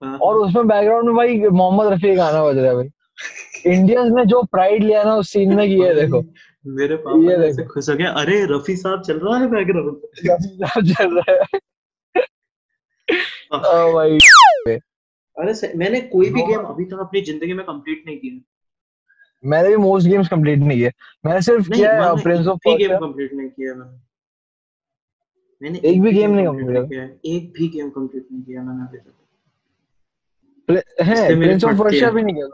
हाँ, 0.01 0.18
और 0.18 0.36
उसमें 0.36 0.68
बैकग्राउंड 0.68 1.06
में 1.06 1.16
भाई 1.16 1.39
मोहम्मद 1.39 1.94
रफी 1.94 2.16
का 2.16 2.31
गाना 2.31 2.44
बज 2.45 2.57
रहा 2.57 2.68
है 2.68 2.75
भाई। 2.75 2.89
इंडियंस 3.66 4.12
ने 4.16 4.25
जो 4.25 4.42
प्राइड 4.44 4.83
लिया 4.83 5.04
ना 5.04 5.16
उस 5.16 5.31
सीन 5.31 5.54
में 5.56 5.68
कि 5.68 5.74
ये 5.74 5.94
भाई, 5.94 6.01
देखो। 6.01 6.21
मेरे 6.68 6.96
पापा 6.96 7.44
ऐसे 7.44 7.64
खुश 7.64 7.90
हो 7.90 7.96
गया 7.96 8.12
अरे 8.12 8.46
रफी 8.46 8.76
साहब 8.76 9.02
चल 9.02 9.20
रहा 9.20 9.38
है 9.38 9.48
बैकग्राउंड 9.52 9.98
चल 10.94 11.20
रहा 11.20 11.32
है। 11.32 11.60
ओ 13.54 13.94
भाई 13.94 14.18
अरे 15.38 15.74
मैंने 15.76 16.02
कोई 16.02 16.30
भी 16.30 16.42
गेम 16.42 16.60
अभी 16.60 16.86
तक 16.86 17.00
अपनी 17.00 17.22
ज़िंदगी 17.22 17.54
में 17.54 17.66
कंप्लीट 17.66 18.04
नहीं 18.06 18.18
किया 18.18 18.42
मैंने 19.46 19.70
भी 19.70 19.76
मोस्ट 19.76 20.08
गेम्स 20.08 20.28
कंप्लीट 20.28 20.60
नहीं 20.60 20.78
किए। 20.78 20.92
मैंने 21.26 21.42
सिर्फ़ 21.42 21.70
किया 21.70 22.06
है 22.06 22.24
प्रिंस 22.24 22.48
ऑफ़ 22.48 22.58
भी 22.58 22.76
गेम 22.78 22.98
कंप्लीट 22.98 23.34
नहीं 23.34 23.50
किया 23.50 23.74
मैंने। 23.74 23.98
मैंने 25.62 25.80
एक 25.80 26.02
भी 26.02 26.12
game 26.12 26.36
नहीं 26.36 26.46
complete 26.46 26.90
किया 26.90 27.04
एक 27.36 27.54
भी 27.54 27.68
गेम 27.68 27.90
कंप्लीट 27.90 28.28
नहीं 28.32 28.44
किया 28.44 28.64
मैंने 28.64 28.84
अभी 28.84 28.98
तक। 28.98 29.14
है 31.02 31.40
प्रिंस 31.40 31.64
ऑफ़ 31.64 31.78
पर्सिया 31.80 32.12
भी 32.12 32.22
नहीं 32.22 32.36
किया 32.36 32.48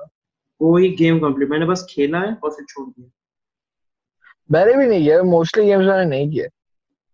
कोई 0.59 0.89
गेम 0.95 1.19
कंप्लीट 1.19 1.49
मैंने 1.49 1.65
बस 1.65 1.87
खेला 1.89 2.19
है 2.19 2.35
और 2.35 2.51
फिर 2.51 2.65
छोड़ 2.65 2.89
दिया। 2.89 3.09
मैंने 4.51 4.73
भी 4.73 4.85
नहीं 4.87 5.03
किया 5.03 5.23
मोस्टली 5.23 5.65
गेम्स 5.65 5.85
मैंने 5.85 6.05
नहीं 6.05 6.29
किए। 6.31 6.47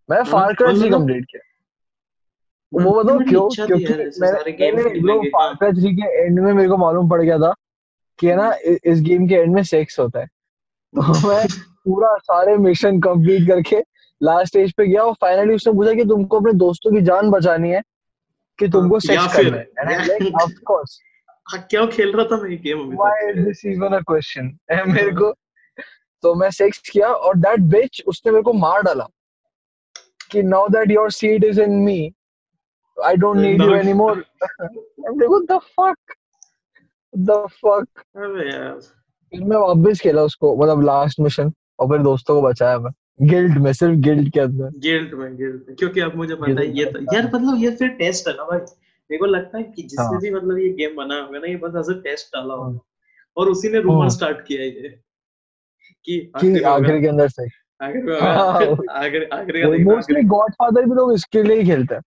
हाँ, 0.09 0.23
फार 0.23 0.53
क्राई 0.53 0.69
और 0.69 0.77
3 0.77 0.85
मतलब- 0.85 0.99
कंप्लीट 0.99 1.25
किया। 1.25 1.41
वो 2.73 3.03
बताओ 3.03 3.19
क्यों 3.19 3.49
क्योंकि 3.67 3.85
मैंने 4.21 5.29
फार 5.29 5.43
हाँ। 5.43 5.55
क्राई 5.55 5.71
3 5.71 5.95
के 5.95 6.25
एंड 6.25 6.39
में 6.39 6.53
मेरे 6.53 6.69
को 6.69 6.77
मालूम 6.77 7.09
पड़ 7.09 7.21
गया 7.21 7.37
था 7.37 7.53
कि 8.19 8.27
है 8.27 8.35
ना 8.35 8.53
इस 8.85 9.01
गेम 9.01 9.27
के 9.27 9.35
एंड 9.35 9.53
में 9.53 9.63
सेक्स 9.63 9.99
होता 9.99 10.19
है। 10.19 10.25
तो 10.25 11.01
मैं 11.27 11.47
पूरा 11.85 12.15
सारे 12.17 12.57
मिशन 12.57 12.99
कंप्लीट 12.99 13.47
करके 13.47 13.83
लास्ट 14.23 14.47
स्टेज 14.47 14.73
पे 14.73 14.87
गया 14.87 15.03
और 15.03 15.13
फाइनली 15.13 15.55
उसने 15.55 15.73
पूछा 15.73 15.93
कि 15.93 16.05
तुमको 16.05 16.39
अपने 16.39 16.53
दोस्तों 16.53 16.91
की 16.91 17.01
जान 17.01 17.29
बचानी 17.31 17.69
है 17.69 17.81
कि 18.59 18.67
तुमको 18.67 18.95
हाँ, 18.95 18.99
सेक्स 18.99 19.35
करना 19.35 19.57
है। 19.57 19.63
एंड 19.79 20.05
लाइक 20.07 20.41
ऑफ़ 20.41 20.51
कोर्स 20.65 20.99
क्यों 21.69 21.87
खेल 21.87 22.11
रहा 22.11 22.25
था 22.25 22.41
मैं 22.41 22.49
ये 22.49 22.57
गेम 22.57 22.79
अभी 22.79 22.95
why 22.95 23.29
is 23.29 23.39
this 23.39 23.65
even 23.65 23.87
a 23.87 23.99
question 23.99 24.57
मेरे 24.87 25.11
को 25.11 25.31
तो 26.23 26.33
मैं 26.35 26.49
सेक्स 26.51 26.89
किया 26.89 27.07
और 27.07 27.37
दैट 27.37 27.59
बिच 27.59 28.01
उसने 28.07 28.31
मेरे 28.31 28.43
को 28.43 28.53
मार 28.53 28.81
डाला 28.81 29.07
कि 30.31 30.43
now 30.43 30.67
that 30.67 30.91
your 30.91 31.11
seat 31.11 31.43
is 31.43 31.61
in 31.61 31.71
me 31.71 32.13
I 32.97 33.15
don't 33.15 33.37
need 33.37 33.61
you 33.61 33.75
anymore 33.75 34.23
देखो 35.01 35.39
द 35.45 35.59
फक 35.79 36.13
द 37.13 37.45
फक 37.55 37.85
फिर 39.33 39.43
मैं 39.43 39.57
वापस 39.57 39.99
खेला 40.01 40.23
उसको 40.23 40.55
मतलब 40.57 40.81
लास्ट 40.85 41.19
मिशन 41.19 41.51
और 41.79 41.87
फिर 41.87 41.97
दोस्तों 41.97 42.35
को 42.35 42.47
बचाया 42.47 42.77
मैं। 42.79 42.91
गिल्ट 43.21 43.57
में 43.57 43.71
सिर्फ़ 43.73 43.95
गिल्ट 43.95 44.33
के 44.33 44.39
अंदर। 44.39 44.69
गिल्ट 44.79 45.13
में 45.13 45.35
गिल्ट 45.37 45.67
में। 45.67 45.75
क्योंकि 45.75 45.99
अब 45.99 46.15
मुझे 46.15 46.35
पता 46.35 46.61
है 46.61 46.77
ये 46.77 46.85
तो 46.85 46.99
यार 47.15 47.25
मतलब 47.25 47.63
ये 47.63 47.71
फिर 47.71 47.87
टेस्ट 47.87 48.27
है 48.27 48.33
ना 48.33 48.43
भाई। 48.43 48.57
मेरे 48.57 49.17
को 49.17 49.25
लगता 49.25 49.57
है 49.57 49.63
कि 49.63 49.83
जिसने 49.83 50.05
हाँ। 50.05 50.19
भी 50.19 50.31
मतलब 50.31 50.57
ये 50.57 50.69
गेम 50.69 50.95
बनाया 50.95 51.21
होगा 51.21 51.39
ना 51.39 51.47
ये 51.47 51.55
बस 51.55 51.73
ऐसे 51.79 51.93
टेस्ट 52.01 52.27
डाला 52.27 52.53
होगा। 52.53 52.71
हाँ। 52.71 52.79
और 53.37 53.49
उसी 53.49 53.69
ने 53.69 53.79
रूमर। 53.79 54.09
स्टार्ट 54.09 54.45
किया 54.45 54.61
है 54.61 54.67
ये। 54.67 54.99
कि 56.05 56.31
आखिरी 56.35 57.01
के 57.01 57.07
अंदर 57.07 57.27
से। 57.27 57.43
हाँ। 58.21 58.59
मोस्टली 59.83 60.21
गॉडफादर 60.23 60.85
भी 60.85 60.95
लोग 60.95 61.13
इसके 61.13 61.43
लिए 61.43 61.57
ही 61.57 61.65
खेलते 61.65 61.95
हैं। 61.95 62.01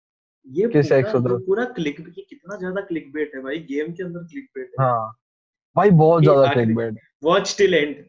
ये 0.47 0.67
कि 0.69 0.83
पूरा 0.83 1.11
होता 1.11 1.33
है। 1.33 1.39
पूरा 1.47 1.65
क्लिक 1.65 2.01
कितना 2.31 2.57
ज़्यादा 2.57 2.81
क्लिक 2.81 3.13
बेट 3.13 3.35
है 3.35 3.43
भाई। 3.43 3.59
गेम 3.59 3.93
के 3.93 4.03
अंदर 4.05 4.21
क्लिक 4.21 4.45
बेट 4.45 4.71
है। 4.81 4.87
हाँ। 4.87 5.13
भाई 5.77 5.91
बहुत 5.91 6.23
ज़्यादा 6.23 6.49
आखिरी- 6.49 6.65
क्लिकबेट 6.67 6.99
वॉच 7.23 7.55
टिल 7.59 7.75
एंड 7.75 8.05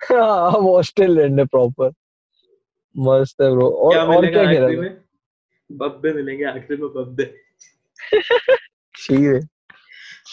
हाँ 0.00 0.50
वो 0.50 0.82
स्टिल 0.82 1.18
एंड 1.18 1.38
है 1.38 1.44
प्रॉपर 1.44 1.92
मस्त 2.96 3.42
है 3.42 3.50
ब्रो 3.50 3.68
और 3.68 3.92
क्या 3.92 4.04
और 4.04 4.26
क्या 4.26 4.44
खेला 4.52 4.88
बब्बे 5.70 6.12
मिलेंगे 6.12 6.44
आखिरी 6.44 6.82
में 6.82 6.90
बब्बे। 6.90 7.24
ठीक 8.94 9.20
है। 9.20 9.40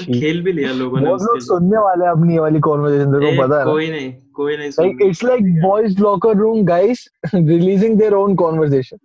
खेल 0.04 0.42
भी 0.42 0.52
लिया 0.52 0.72
लोगों 0.72 1.00
ने 1.00 1.06
बहुत 1.06 1.22
लोग 1.22 1.36
उसके 1.36 1.46
सुनने 1.46 1.78
वाले 1.86 2.04
हैं 2.04 2.12
अपनी 2.12 2.32
ये 2.34 2.40
वाली 2.40 2.60
कॉन्वर्सेशन 2.68 3.12
तेरे 3.12 3.24
लिए 3.30 3.36
को 3.36 3.42
पता 3.42 3.58
है 3.58 3.64
ना 3.64 3.70
कोई 3.72 3.90
नहीं 3.90 4.12
कोई 4.40 4.56
नहीं 4.56 4.70
like 4.70 5.02
soon 5.02 5.10
it's 5.10 5.22
like 5.30 5.50
boys 5.66 5.98
locker 6.06 6.34
room 6.44 6.64
guys 6.70 7.04
releasing 7.34 7.98
their 8.02 8.16
own 8.22 8.36
conversation 8.44 8.98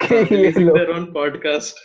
कि 0.00 0.14
ये 0.14 0.24
releasing 0.30 0.66
लोग 0.68 0.78
their 0.78 0.94
own 0.96 1.06
podcast 1.18 1.84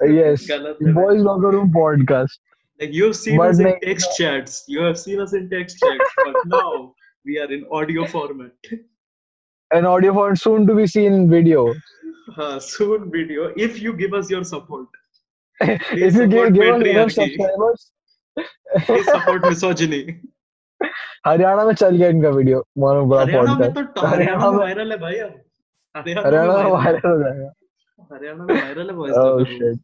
yes 0.00 0.48
गलत 0.50 0.78
है 0.86 0.94
boys 1.02 1.22
locker 1.28 1.52
room 1.58 1.70
podcast 1.82 2.40
Like 2.80 2.94
you 2.98 3.04
have 3.04 3.16
seen 3.16 3.36
But 3.38 3.50
us 3.52 3.58
in 3.62 3.66
like- 3.66 3.82
text 3.82 4.14
chats. 4.18 4.54
You 4.68 4.80
have 4.84 4.96
seen 5.00 5.20
us 5.24 5.32
in 5.38 5.42
text 5.50 5.82
chats, 5.82 6.14
but 6.20 6.38
now 6.52 6.70
we 7.26 7.34
are 7.42 7.46
in 7.56 7.60
audio 7.80 8.06
format. 8.12 8.70
An 9.70 9.86
audio 9.90 10.14
font 10.14 10.40
soon 10.44 10.66
to 10.70 10.74
be 10.78 10.86
seen 10.94 11.12
in 11.18 11.28
video. 11.34 11.62
Uh, 12.36 12.58
soon 12.68 13.04
video 13.12 13.46
if 13.66 13.78
you 13.84 13.92
give 14.00 14.16
us 14.20 14.32
your 14.34 14.42
support. 14.50 14.98
if 15.61 16.15
you 16.15 16.27
give, 16.27 16.53
give 16.53 16.75
us 16.75 16.83
enough 16.85 17.11
subscribers, 17.11 17.91
support 19.05 19.41
misogyny. 19.49 20.01
Haryana 21.25 21.63
में 21.65 21.73
चल 21.73 21.95
गया 21.97 22.07
इनका 22.09 22.29
video 22.29 22.59
मानो 22.79 23.05
बड़ा 23.11 23.23
podcast 23.25 24.03
Haryana 24.05 24.51
में 24.51 24.57
viral 24.57 24.91
है 24.91 24.97
भाई 24.97 25.15
अब 25.19 25.33
हरियाणा 25.95 26.57
में 26.57 26.71
वायरल 26.71 27.09
हो 27.09 27.17
जाएगा 27.23 27.51
हरियाणा 28.15 28.43
में 28.45 28.53
वायरल 28.61 28.89
है 28.89 28.95
voice 28.95 29.15
oh 29.17 29.43
shit 29.53 29.79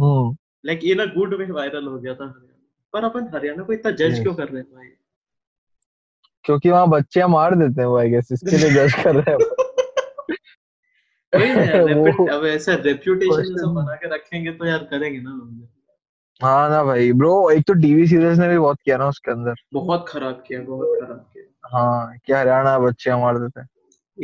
hmm 0.00 0.36
like 0.66 0.84
in 0.92 0.98
a 0.98 1.06
good 1.14 1.34
way 1.40 1.46
viral 1.50 1.86
हो 1.86 1.98
गया 1.98 2.14
था 2.14 2.26
पर 2.94 3.04
अपन 3.04 3.28
हरियाणा 3.34 3.62
को 3.62 3.72
इतना 3.72 3.90
जज 4.02 4.20
क्यों 4.22 4.34
कर 4.34 4.48
रहे 4.48 4.62
हैं 4.62 4.70
भाई 4.74 4.88
क्योंकि 6.44 6.70
वहाँ 6.70 6.88
बच्चे 6.90 7.26
मार 7.36 7.54
देते 7.64 7.80
हैं 7.80 7.88
वो 7.88 7.98
आई 7.98 8.10
गेस 8.10 8.28
इसके 8.32 8.56
लिए 8.56 8.70
जज 8.74 8.94
कर 9.02 9.14
रहे 9.16 9.30
हैं 9.30 9.36
वो। 9.36 9.44
वही 9.44 9.56
है 9.56 9.56
यार, 9.56 9.58
वो 9.58 9.58
repu- 9.58 10.48
अब 12.34 12.42
ऐसा 12.46 12.74
रेप्यूटेशन 12.74 13.74
बना 13.74 13.94
के 13.94 14.14
रखेंगे 14.14 14.52
तो 14.52 14.66
यार 14.66 14.78
करेंगे 14.78 15.20
ना 15.20 15.60
हाँ 16.42 16.70
ना 16.70 16.84
भाई 16.84 17.12
ब्रो 17.12 17.50
एक 17.50 17.64
तो 17.66 17.74
टीवी 17.74 18.06
सीरियल्स 18.06 18.38
ने 18.38 18.48
भी 18.48 18.58
बहुत 18.58 18.78
किया 18.84 18.96
ना 18.96 19.08
उसके 19.08 19.30
अंदर। 19.30 19.54
बहुत 19.72 20.04
खराब 20.08 20.44
किया 20.46 20.60
बहुत 20.60 20.98
खराब 21.00 21.30
किया। 21.32 21.78
हाँ 21.78 22.18
कि 22.26 22.32
हरियाणा 22.32 22.78
बच्चे 22.78 23.10
मार 23.10 23.38
देते। 23.38 23.60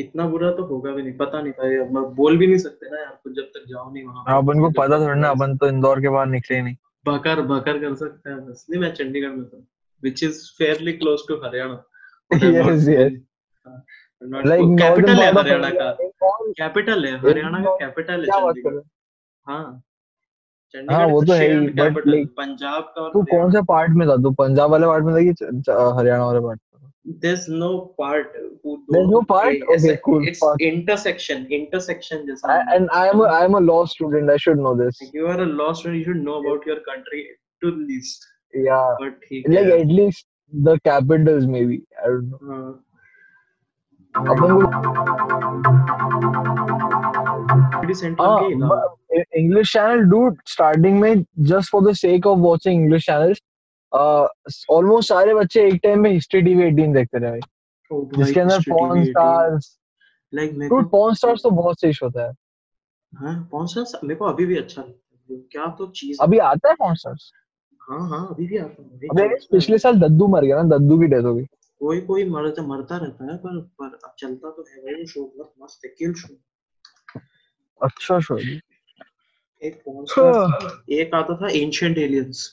इतना 0.00 0.26
बुरा 0.26 0.50
तो 0.50 0.64
होगा 0.64 0.90
भी 0.90 1.02
नहीं 1.02 1.12
पता 1.12 1.42
नहीं 1.42 1.52
भाई 1.52 1.76
अब 1.76 2.14
बोल 2.14 2.38
भी 2.38 2.46
नहीं 2.46 2.58
सकते 2.58 2.90
ना 2.90 2.98
यार 3.00 3.32
जब 3.32 3.42
तक 3.42 3.64
जाओ 3.68 3.92
नहीं 3.92 4.04
वहाँ 4.04 4.38
अपन 4.38 4.60
को 4.60 4.70
पता 4.70 5.00
थोड़ी 5.00 5.20
ना 5.20 5.28
अपन 5.28 5.56
तो 5.56 5.68
इंदौर 5.68 6.00
के 6.00 6.08
बाहर 6.08 6.26
निकले 6.26 6.56
ही 6.56 6.62
नहीं। 6.62 6.76
बकर 7.06 7.40
बकर 7.40 7.78
कर 7.78 7.94
सकते 7.94 8.30
हैं 8.30 8.46
बस। 8.46 8.66
नहीं 8.70 8.80
मैं 8.80 8.94
चंडीगढ़ 8.94 9.30
में 9.30 9.44
था 9.44 9.66
which 10.04 10.22
is 10.22 10.34
fairly 10.60 10.92
close 11.02 11.22
to 11.30 11.44
Haryana. 11.44 11.84
Yes, 12.42 12.88
yes. 12.88 13.12
Like 14.22 14.76
capital 14.80 15.18
है 15.20 15.32
हरियाणा 15.32 15.70
का। 15.70 15.90
कैपिटल 16.58 17.04
है 17.06 17.16
हरियाणा 17.20 17.58
का 17.64 17.74
कैपिटल 17.80 18.24
है 18.24 18.80
हाँ? 19.46 19.82
वो 21.08 21.22
तो 21.24 21.32
है 21.32 21.48
ही 21.50 21.68
बट 21.70 22.06
लाइक 22.06 22.28
पंजाब 22.36 22.82
का 22.96 23.08
तू 23.08 23.22
कौन 23.30 23.52
से 23.52 23.60
पार्ट 23.68 23.90
में 23.96 24.06
था? 24.08 24.16
तू 24.22 24.30
पंजाब 24.38 24.70
वाले 24.70 24.86
पार्ट 24.86 25.04
में 25.04 25.14
था 25.14 25.20
कि 25.20 25.30
हरियाणा 25.98 26.24
वाले 26.24 26.40
part 26.46 26.60
this 27.24 27.46
no 27.48 27.68
part 27.98 28.28
this 28.36 29.06
no 29.10 29.20
part 29.28 29.62
okay 29.64 30.28
it's 30.28 30.42
intersection 30.62 31.46
intersection 31.58 32.26
जैसा। 32.26 32.56
And 32.74 32.88
I 32.94 33.08
am 33.08 33.22
I 33.24 33.44
am 33.44 33.56
a 33.56 33.60
law 33.60 33.84
student 33.92 34.30
I 34.30 34.38
should 34.46 34.60
know 34.60 34.74
this 34.82 35.10
you 35.14 35.26
are 35.26 35.40
a 35.40 35.44
law 35.60 35.72
student 35.72 35.98
you 35.98 36.12
should 36.12 36.22
know 36.22 36.32
about 36.40 36.68
your 36.68 36.78
country 36.88 37.22
to 37.62 37.70
least 37.76 38.26
या 38.66 38.80
but 39.02 39.28
like 39.48 39.68
at least 39.74 40.26
the 40.52 40.76
capitals 40.84 41.44
may 41.46 41.60
I 41.60 42.08
don't 42.08 42.42
know 42.42 42.58
English 49.36 49.72
channel 49.72 50.00
dude 50.00 50.38
starting 50.46 51.00
में 51.00 51.24
just 51.38 51.70
for 51.70 51.90
the 51.90 51.94
sake 51.94 52.26
of 52.26 52.38
watching 52.38 52.82
English 52.82 53.06
channels 53.06 53.40
almost 54.70 55.08
सारे 55.08 55.34
बच्चे 55.34 55.68
एक 55.68 55.80
time 55.82 56.00
में 56.00 56.10
history 56.10 56.42
TV 56.42 56.64
18 56.64 56.94
देखते 56.94 57.18
रहे 57.18 57.30
भाई, 57.30 57.40
जिसके 58.16 58.40
अंदर 58.40 58.58
TV, 58.58 59.04
स्टार्स 59.06 59.78
like 60.38 60.52
मेरे 60.52 60.68
को 60.68 60.82
पॉर्न 60.82 61.14
स्टार्स 61.14 61.42
तो 61.42 61.50
बहुत 61.50 61.80
सही 61.80 61.92
होता 62.02 62.22
है। 62.22 62.32
हाँ 63.14 63.50
स्टार्स 63.54 63.92
मेरे 64.04 64.14
को 64.14 64.24
अभी 64.24 64.46
भी 64.46 64.56
अच्छा 64.56 64.84
क्या 65.30 65.66
तो 65.66 65.86
चीज़ 65.86 66.18
अभी 66.22 66.38
आता 66.38 66.68
है 66.68 66.74
पॉर्न 66.74 66.94
स्टार्स 66.94 67.32
हाँ 67.90 68.08
हाँ 68.08 68.28
अभी 68.30 68.46
भी 68.46 68.56
आता 68.56 69.22
है। 69.22 69.28
पिछले 69.28 69.78
साल 69.78 70.00
दद्दू 70.00 70.26
मर 70.26 70.44
गया 70.44 70.62
ना 70.62 70.76
दद्दू 70.76 70.98
की 70.98 71.06
डेथ 71.06 71.22
हो 71.22 71.34
गई। 71.34 71.46
कोई 71.80 72.00
कोई 72.00 72.24
मरता 72.30 72.62
मरता 72.66 72.96
रहता 72.96 73.24
है 73.24 73.36
पर 73.38 73.60
पर 73.80 73.98
अब 74.04 74.14
चलता 74.18 74.50
तो 74.50 74.64
है 74.70 74.82
भाई 74.82 75.06
शो 75.06 75.24
बहुत 75.36 75.52
मस्त 75.62 75.84
है 75.84 75.90
किल 75.98 76.12
शो। 76.14 76.34
अच्छा 77.80 78.18
शो 78.20 78.38
एक 78.38 79.74
पॉर्न 79.84 80.04
स्टार 80.04 80.92
एक 80.94 81.14
आता 81.14 81.36
था 81.36 81.48
एंशिएंट 81.52 81.98
एलियंस 81.98 82.48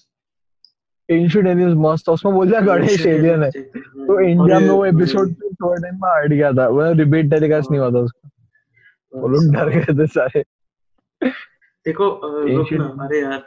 एंशिएंट 1.10 1.48
एलियंस 1.48 1.74
मस्त 1.78 2.08
था, 2.08 2.12
उसमें 2.12 2.34
बोल 2.34 2.48
दिया 2.50 2.60
गणेश 2.62 3.06
एलियन 3.06 3.44
है। 3.44 3.52
तो 3.52 4.20
इंडिया 4.20 4.60
में 4.60 4.70
वो 4.70 4.86
एपिसोड 4.86 5.34
थोड़ा 5.34 5.76
टाइम 5.82 5.96
में 5.96 6.10
हट 6.10 6.30
गया 6.30 6.52
था 6.52 6.68
वो 6.68 6.92
रिपीट 6.94 7.30
टेलीकास्ट 7.32 7.72
नहीं 7.72 7.82
हुआ 7.82 7.90
था 7.92 8.00
उसका। 8.00 8.30
वो 9.14 9.28
लोग 9.28 9.54
डर 9.56 9.70
गए 9.70 9.94
थे 10.00 10.08
सारे। 10.08 10.44
देखो 11.86 12.06
रुक 12.48 12.72
ना 12.74 12.86
अरे 13.06 13.20
यार 13.22 13.42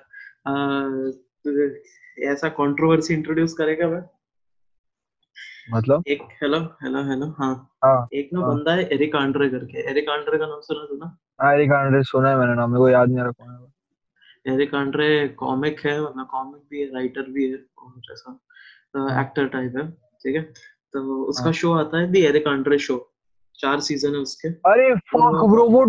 ऐसा 2.33 2.49
कंट्रोवर्सी 2.59 3.15
इंट्रोड्यूस 3.15 3.53
करेगा 3.55 3.89
मैं? 3.89 4.03
मतलब? 5.67 6.03
एक 6.09 6.23
हेलो 6.43 6.59
हेलो 6.83 7.03
हेलो 7.09 7.27
हाँ। 7.39 7.55
हाँ। 7.85 8.09
एक 8.15 8.29
ना 8.33 8.41
हाँ। 8.41 8.49
बंदा 8.49 8.73
है 8.75 8.83
एरिक 8.95 9.17
आंड्रे 9.17 9.49
करके। 9.49 9.89
एरिक 9.91 10.09
आंड्रे 10.11 10.39
का 10.39 10.47
नाम 10.47 10.61
सुना 10.61 10.85
सुना 10.87 11.53
एरिक 11.53 11.73
आंड्रे 11.73 12.03
सुना 12.03 12.29
है 12.31 12.37
मैंने 12.37 12.55
नाम 12.55 12.71
मेरे 12.71 12.79
को 12.79 12.89
याद 12.89 13.09
नहीं 13.09 13.19
आ 13.19 13.23
रहा 13.23 13.33
कौन 13.33 13.51
है। 13.51 14.55
एरिक 14.55 14.75
आंड्रे 14.75 15.29
कॉमिक 15.39 15.81
है 15.87 16.01
मतलब 16.01 16.27
कॉमिक 16.31 16.63
भी 16.71 16.81
है 16.81 16.87
राइटर 16.95 17.31
भी 17.31 17.51
है 17.51 17.59
और 17.79 18.13
ऐसा 18.13 19.21
एक्टर 19.21 19.47
टाइप 19.47 19.77
है 19.77 19.89
ठीक 19.91 20.37
है? 20.37 20.43
तो 20.43 21.23
उसका 21.25 21.45
हाँ। 21.45 21.53
शो 21.53 21.73
आता 21.75 21.99
है 21.99 22.11
दी 22.13 22.21
एरिक 22.27 22.47
आंड्रे 22.49 22.79
शो 22.79 22.99
चार 23.59 23.81
सीज़न 23.81 24.15
है 24.15 24.19
उसके। 24.19 24.49
अरे 24.71 24.95
फक 24.95 25.45
ब्रो 25.51 25.69
वो 25.71 25.85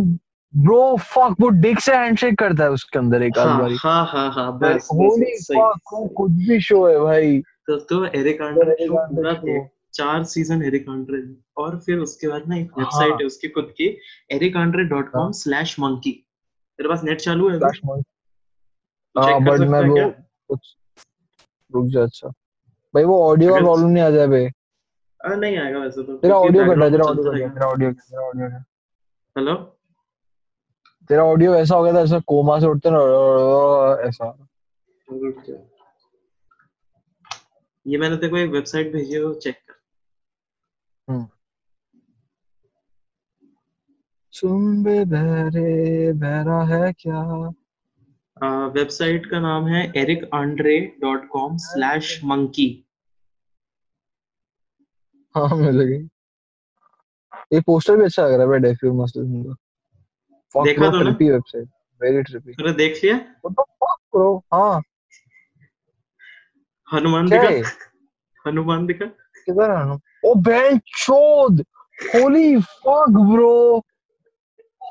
ब्रो 0.54 0.96
फक 1.02 1.36
वो 1.40 1.50
डिक 1.62 1.80
से 1.80 1.96
हैंडशेक 1.96 2.38
करता 2.40 2.64
है 2.64 2.70
उसके 2.72 3.00
अंदर 3.00 3.24
एक 3.24 3.38
हाँ 3.38 3.60
बारी। 3.60 3.76
हाँ 3.80 4.06
हाँ 4.06 4.32
हाँ 4.32 4.52
बस 4.60 4.74
बस, 4.74 4.90
होली 4.94 5.36
फक 5.42 6.14
कुछ 6.18 6.32
भी 6.48 6.60
शो 6.62 6.86
है 6.88 7.00
भाई। 7.00 7.42
तो 7.68 7.78
तो 7.90 8.06
एरिक 8.06 8.42
आंड्रे 8.42 8.72
एरिक 8.72 8.88
शो 8.88 9.06
पूरा 9.16 9.32
show। 9.42 9.66
चार 9.94 10.24
सीज़न 10.24 10.64
एरिक 10.64 10.90
आंड्रे। 10.90 11.22
और 11.58 11.80
फिर 11.80 12.00
उसके 12.00 12.28
बाद 12.28 12.48
ना 12.50 12.58
एक 12.58 12.72
हाँ। 12.72 12.84
वेबसाइट 12.84 13.22
है 13.22 13.26
उसकी 13.28 13.48
खुद 13.50 13.74
की 13.78 13.88
Eric Andre 14.32 14.84
dot 14.84 15.10
com 15.12 15.32
slash 15.32 15.80
monkey 15.80 16.12
तेरे 16.80 16.90
पास 16.90 17.04
नेट 17.04 17.22
चालू 17.22 17.50
है? 17.50 17.58
फ्लैश 17.60 17.82
हाँ 19.16 19.40
बट 19.44 19.60
मैं 19.70 19.82
वो 19.90 20.10
कुछ 20.50 20.76
रुक 21.72 21.86
जा 21.94 22.04
अच्छा। 22.04 22.30
भाई 22.94 23.04
वो 23.04 23.22
ऑडियो 23.30 23.54
का 23.54 23.60
प्रॉब्लम 23.60 23.88
नहीं 23.88 24.04
आ 24.04 24.10
जाए 24.10 24.28
बे 24.28 24.46
आ, 25.22 25.34
नहीं 25.36 25.58
आएगा 25.58 25.80
वैसे 25.80 26.04
तो 26.04 26.18
तेरा 26.18 26.36
ऑडियो 26.38 26.66
कट 26.66 26.82
है 26.84 26.90
तेरा 26.92 27.06
ऑडियो 27.06 27.32
कट 27.32 27.54
तेरा 27.54 27.68
ऑडियो 27.68 27.92
तेरा 27.92 28.22
ऑडियो 28.28 28.48
हेलो 29.36 29.56
तेरा 31.10 31.24
ऑडियो 31.24 31.56
ऐसा 31.56 31.76
हो 31.76 31.84
गया 31.84 31.94
था 31.94 32.02
ऐसा 32.02 32.20
कोमा 32.28 32.60
से 32.60 32.68
उठते 32.68 32.90
ना 32.92 33.00
ऐसा। 34.08 34.30
रुक 35.08 35.44
जा। 35.48 35.56
ये 37.88 37.98
मैंने 37.98 38.16
तेरे 38.16 38.30
को 38.30 38.38
एक 38.38 38.50
वेबसाइट 38.52 38.92
भेजी 38.94 39.14
है 39.14 39.24
वो 39.24 39.34
चेक 39.34 39.56
कर। 39.68 41.26
सुन 44.34 44.84
बे 44.84 45.04
बहरे 45.06 46.12
बहरा 46.14 46.64
है 46.66 46.92
क्या? 46.94 47.22
वेबसाइट 48.74 49.26
का 49.32 49.40
नाम 49.40 49.68
है 49.68 49.82
Eric 49.98 50.30
Andre 50.34 50.80
dot 51.02 51.28
com 51.30 51.56
slash 51.58 52.20
monkey 52.24 52.68
हाँ 55.36 55.56
मिल 55.58 55.82
गई। 55.82 56.04
ये 57.54 57.60
पोस्टर 57.62 57.98
भी 57.98 58.04
अच्छा 58.04 58.28
लग 58.28 58.34
रहा 58.34 58.54
है 58.54 58.60
डेफी 58.60 58.90
मस्त 59.00 59.14
का। 59.18 60.64
देखा 60.64 60.90
तो 60.92 60.92
ना? 60.92 61.02
ट्रिपी 61.04 61.30
वेबसाइट 61.32 61.68
वेरी 62.02 62.22
ट्रिपी 62.24 62.54
तूने 62.54 62.72
देख 62.74 63.04
लिया? 63.04 63.16
व्हाट 63.16 63.54
द 63.54 63.66
फक 63.84 63.98
ब्रो 64.14 64.36
हाँ। 64.54 64.82
हनुमान 66.94 67.30
दिखा? 67.30 67.70
हनुमान 68.48 68.86
दिखा? 68.88 69.06
किधर 69.46 69.72
है 69.72 70.00
ओ 70.26 70.36
बेंच 70.36 70.82
चोद 70.98 71.66
holy 72.16 72.62
fuck 72.62 73.06
bro 73.10 73.78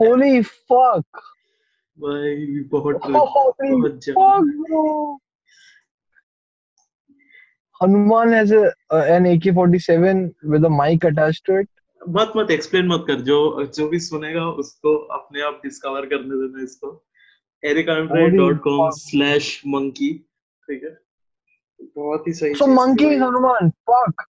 holy 0.01 0.43
fuck 0.43 1.05
भाई 2.01 2.61
बहुत 2.61 2.95
होली 3.05 4.13
बहुत 4.13 5.21
has 8.33 8.53
a 8.53 8.61
uh, 8.91 9.05
an 9.15 9.25
AK-47 9.25 10.35
with 10.45 10.65
a 10.65 10.71
mic 10.71 11.05
attached 11.05 11.45
to 11.45 11.57
it. 11.61 11.69
मत 12.09 12.33
मत 12.37 12.51
एक्सप्लेन 12.51 12.87
मत 12.87 13.05
कर। 13.07 13.15
जो 13.21 13.67
जो 13.67 13.89
भी 13.89 13.99
सुनेगा 13.99 14.47
उसको 14.49 14.97
अपने 14.97 15.43
आप 15.43 15.61
डिस्कवर 15.65 16.07
करने 16.07 16.37
देना 16.43 16.63
इसको। 16.63 17.07
Holy 17.65 18.59
com 18.59 18.79
fuck. 18.79 18.91
Slash 18.93 19.63
monkey 19.67 20.19
ठीक 20.63 20.85
है? 20.85 21.06
बहुत 21.81 22.27
ही 22.29 22.33
सही 22.33 22.55
So 22.55 22.59
चीज़ 22.59 22.71
थी 22.71 22.75
monkey 22.77 23.07
भाई। 23.07 23.17
is 23.17 23.23
Hanuman. 23.23 23.71
Fuck. 23.91 24.25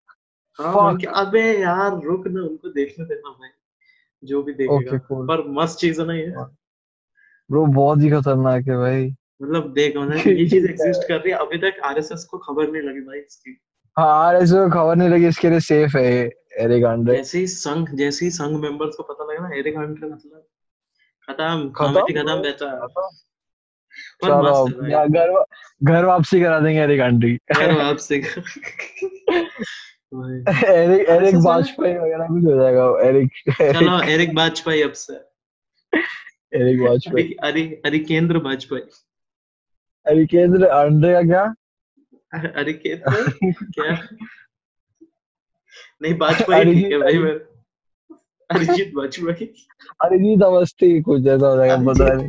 हाँ 0.58 0.72
fuck. 0.74 0.82
monkey- 0.82 1.10
अबे 1.16 1.42
यार 1.60 2.00
रुक 2.04 2.26
ना 2.28 2.40
उनको 2.42 2.68
देखने 2.72 3.04
देना 3.04 3.30
भाई 3.30 3.50
जो 4.22 4.42
भी 4.42 4.52
देखेगा 4.54 4.90
Okay, 4.90 5.00
cool. 5.10 5.26
पर 5.28 5.44
मस्त 5.60 5.78
चीज़ 5.78 6.00
है 6.00 6.06
ना 6.06 6.14
ये 6.14 6.32
Bro 7.50 7.66
बहुत 7.74 8.00
ही 8.02 8.10
खतरनाक 8.10 8.68
है 8.68 8.76
भाई. 8.76 9.04
मतलब 9.42 9.72
देख 9.72 9.96
मतलब 9.96 10.26
ये 10.28 10.48
चीज़ 10.48 10.66
एग्जिस्ट 10.70 11.08
कर 11.08 11.20
रही 11.20 11.32
है 11.32 11.38
अभी 11.38 11.58
तक 11.58 11.80
आरएसएस 11.84 12.24
को 12.24 12.38
खबर 12.38 12.70
नहीं 12.70 12.82
लगी 12.82 13.00
भाई 13.00 13.18
इसकी 13.18 13.56
हाँ 13.96 14.06
आरएस 14.26 14.52
को 14.52 14.68
खबर 14.70 14.96
नहीं 14.96 15.08
लगी 15.08 15.26
इसके 15.26 15.50
लिए 15.50 15.60
सेफ़ 15.60 15.96
है 15.96 16.04
एरिक 16.64 16.84
आंड्रे. 16.84 17.16
जैसे 17.16 17.38
ही 17.38 17.46
संघ 17.46 17.88
जैसे 17.96 18.24
ही 18.24 18.30
संघ 18.30 18.56
मेंबर्स 18.60 18.96
को 18.96 19.02
पता 19.02 19.24
लगा 19.24 19.48
ना 19.48 19.54
एरिक 19.56 19.76
आंड्रे 19.76 20.08
मतलब 20.08 20.44
खत्म 21.28 21.68
खत्म 21.70 22.00
खत्म 22.00 22.40
बेटा 22.42 22.70
चलो 24.24 24.64
घर 25.08 25.44
घर 25.84 26.04
वापसी 26.04 26.40
करा 26.40 26.60
देंगे 26.60 26.80
एरिक 26.84 27.00
आंटी 27.00 27.38
आपसे 27.60 28.18
भाई 30.12 30.36
एरिक 30.74 31.08
अरे 31.08 31.16
एरिक 31.16 31.34
वाजपेयी 31.46 31.94
वगैरह 31.94 32.26
कुछ 32.26 32.44
हो 32.44 32.56
जाएगा 32.60 32.84
एरिक 33.08 33.30
चलो 33.60 34.00
एरिक 34.02 34.30
वाजपेयी 34.34 34.82
अब 34.82 34.92
से 34.92 35.14
एरिक 36.52 36.80
वाजपेयी 36.80 37.36
अरे 37.42 37.82
अरे 37.84 37.98
केंद्र 37.98 38.38
वाजपेयी 38.38 38.82
एरिक 40.06 40.28
केंद्र 40.30 40.66
का 40.66 41.22
क्या? 41.22 41.54
अरे 42.32 42.48
अरे 42.48 42.72
केंद्र 42.72 43.30
क्या? 43.62 43.92
नहीं 46.02 46.14
वाजपेयी 46.14 46.64
ठीक 46.64 46.92
है 46.92 46.92
अरिजीत 46.92 47.00
भाई 47.00 47.18
मैं 47.18 47.38
अरिजीत 48.50 48.92
वाजपेयी 48.94 49.46
अरिजीत 50.02 50.42
अवस्थी 50.42 51.00
कुछ 51.02 51.26
ऐसा 51.26 51.46
हो 51.46 51.56
जाएगा 51.56 51.76
पता 51.76 52.12
नहीं। 52.14 52.28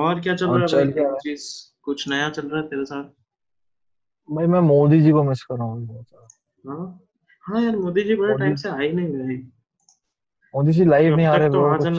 और 0.00 0.20
क्या 0.20 0.34
चल 0.36 0.50
रहा 0.50 0.80
है 0.80 1.14
चीज़ 1.18 1.46
कुछ 1.82 2.08
नया 2.08 2.28
चल 2.30 2.48
रहा 2.48 2.60
है 2.62 2.66
तेरे 2.68 2.84
साथ? 2.84 3.04
भाई 4.28 4.46
मैं 4.46 4.60
मोदी 4.60 5.00
जी 5.00 5.12
को 5.12 5.22
मिस 5.22 5.42
कर 5.42 5.54
रहा 5.54 5.66
हूँ। 5.66 6.04
हाँ? 6.66 7.00
हाँ 7.44 7.62
यार 7.62 7.76
मोदी 7.76 8.02
जी 8.02 8.14
बड़े 8.14 8.34
टाइम 8.38 8.54
से 8.54 8.68
आए 8.68 8.90
नहीं 8.92 9.06
भाई 9.08 9.36
मोदी 10.54 10.72
जी 10.72 10.84
लाइव 10.84 11.16
नहीं 11.16 11.26
आ 11.26 11.36
रहे 11.36 11.48
तो 11.48 11.76
कुछ 11.76 11.98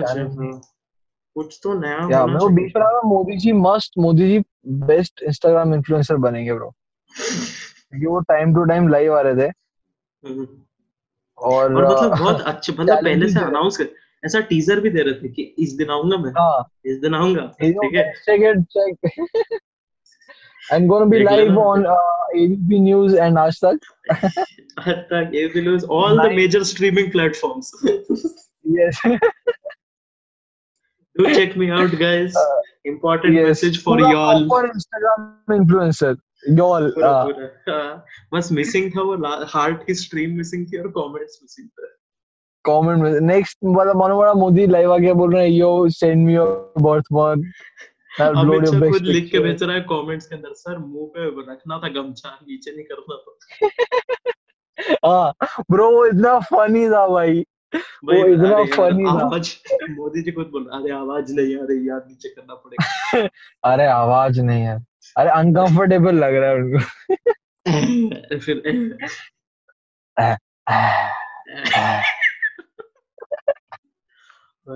कुछ 1.35 1.59
तो 1.63 1.73
नया 1.73 2.07
क्या 2.07 2.25
को 2.25 2.39
चाहिए। 2.39 2.55
बीच 2.55 2.75
में 2.77 3.09
Modi 3.09 3.37
ji 3.37 3.51
must 3.51 3.93
Modi 3.97 4.27
ji 4.29 4.39
best 4.85 5.21
Instagram 5.23 5.73
influencer 5.73 6.15
बनेंगे 6.25 6.53
ब्रो 6.53 6.69
क्योंकि 7.11 8.05
वो 8.05 8.19
टाइम 8.19 8.53
टू 8.55 8.63
टाइम 8.63 8.87
लाइव 8.87 9.15
आ 9.17 9.21
रहे 9.21 9.35
थे। 9.35 9.47
हम्म। 10.23 10.47
और 11.37 11.73
और 11.75 11.85
मतलब 11.85 12.17
बहुत 12.19 12.41
अच्छे 12.41 12.73
मतलब 12.73 12.97
पहले 13.03 13.29
से 13.29 13.39
अनाउंस 13.39 13.77
कर 13.77 13.83
ऐसा 14.25 14.39
टीजर 14.49 14.79
भी 14.79 14.89
दे 14.89 15.01
रहे 15.03 15.13
थे 15.13 15.29
कि 15.29 15.43
इस 15.59 15.73
दिन 15.73 15.89
आऊँगा 15.89 16.17
मैं 16.17 16.31
हाँ 16.31 16.63
इस 16.85 16.97
दिन 16.99 17.15
आऊँगा 17.15 17.45
ठीक 17.61 17.95
है 17.95 18.13
check 18.25 19.59
I'm 20.73 20.87
gonna 20.87 21.05
be 21.05 21.19
देख 21.19 21.29
live 21.29 21.47
लेना 21.47 21.61
on 21.61 21.85
uh, 21.85 21.95
ABP 22.41 22.79
News 22.79 23.15
and 23.25 23.39
Aaj 23.43 23.55
Tak 23.61 23.77
आज 24.79 24.97
तक 25.11 25.31
भी 25.53 25.63
lose 25.65 25.85
all 25.97 26.21
the 26.21 26.29
major 26.35 26.63
streaming 26.63 27.09
platforms 27.15 27.71
yes 28.75 28.99
do 31.15 31.33
check 31.35 31.57
me 31.61 31.69
out 31.77 31.95
guys 32.01 32.37
uh, 32.41 32.59
important 32.85 33.39
yes 33.39 33.47
message 33.47 33.79
for 33.85 33.97
पूरा 33.97 34.11
y'all 34.11 34.45
proper 34.51 34.73
Instagram 34.75 35.55
influencer 35.57 36.13
y'all 36.59 36.87
पूरा 36.91 37.09
uh, 37.09 37.25
पूरा 37.31 37.47
हाँ, 37.69 38.05
बस 38.33 38.51
missing 38.51 38.91
था 38.91 39.01
वो 39.09 39.45
हार्ट 39.55 39.85
की 39.87 39.93
स्ट्रीम 40.03 40.37
मिसिंग 40.37 40.65
थी 40.67 40.77
और 40.77 40.87
कमेंट्स 40.99 41.39
मिसिंग 41.43 41.67
थे 41.67 41.91
comment 42.65 43.01
में 43.03 43.19
next 43.27 43.57
मतलब 43.63 43.95
मानो 43.97 44.17
बड़ा 44.17 44.33
मोदी 44.33 44.65
लाइव 44.67 44.93
आके 44.93 45.13
बोल 45.13 45.35
रहे 45.35 45.49
हैं 45.49 46.15
me 46.25 46.33
your 46.33 46.49
birth 46.79 47.11
month 47.11 47.45
I'll 48.19 48.35
upload 48.35 48.67
Amit 48.67 48.71
Shah 48.71 48.89
खुद 48.91 49.05
लिख 49.05 49.31
के 49.31 49.39
भेज 49.39 49.63
रहा 49.63 49.75
है 49.75 49.81
कमेंट्स 49.89 50.25
के 50.25 50.35
अंदर 50.35 50.53
सर 50.53 50.77
मुँह 50.77 51.07
पे 51.15 51.51
रखना 51.51 51.79
था 51.83 51.89
गमछा 51.93 52.37
नीचे 52.41 52.71
नहीं 52.71 52.85
करना 52.85 53.15
था 53.17 53.31
हाँ 55.05 55.63
ब्रो 55.71 55.89
वो 55.91 56.05
इतना 56.07 56.39
फनी 56.39 56.87
था 56.89 57.07
भाई 57.07 57.43
वो 58.05 58.25
इतना 58.25 58.63
फनी 58.75 59.05
था 59.05 59.19
आवाज़ 59.21 59.49
मोदी 59.91 60.21
जी 60.21 60.31
खुद 60.31 60.47
बोल 60.53 60.63
रहे 60.63 60.79
अरे 60.81 60.91
आवाज़ 60.91 61.33
नहीं 61.33 61.55
आ 61.55 61.65
रही 61.69 61.89
यार 61.89 62.01
नीचे 62.07 62.29
करना 62.29 62.55
पड़ेगा 62.55 63.27
अरे 63.71 63.85
आवाज़ 63.87 64.41
नहीं 64.41 64.63
है 64.63 64.77
अरे 65.15 65.29
अनकंफर्टेबल 65.29 66.15
लग 66.15 66.35
रहा 66.35 66.49
है 66.49 66.55
उनको 66.55 66.79
फिर 68.39 68.55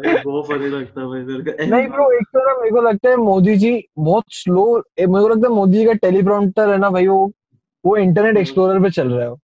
बहुत 0.04 0.46
फनी 0.46 0.68
लगता 0.68 1.02
है 1.02 1.08
भाई 1.08 1.20
नहीं 1.68 1.88
ब्रो 1.88 2.12
एक 2.12 2.28
तो 2.28 2.40
ना 2.40 2.60
मेरे 2.60 2.72
को 2.72 2.82
लगता 2.82 3.10
है 3.10 3.16
मोदी 3.16 3.58
जी 3.58 3.84
बहुत 4.00 4.24
स्लो 4.30 4.78
मेरे 5.00 5.08
को 5.08 5.28
लगता 5.28 5.48
है 5.48 5.54
मोदी 5.56 5.78
जी 5.78 5.86
का 5.86 5.94
टेलीप्रॉम्प्टर 5.94 6.70
है 6.70 6.78
ना 6.78 6.90
भाई 6.90 7.08
वो 7.08 7.32
वो 7.86 7.98
इंटरनेट 7.98 8.38
एक्सप्लोरर 8.38 8.80
पे 8.82 8.90
चल 8.90 9.12
रहा 9.12 9.22
है 9.22 9.30
वो। 9.30 9.40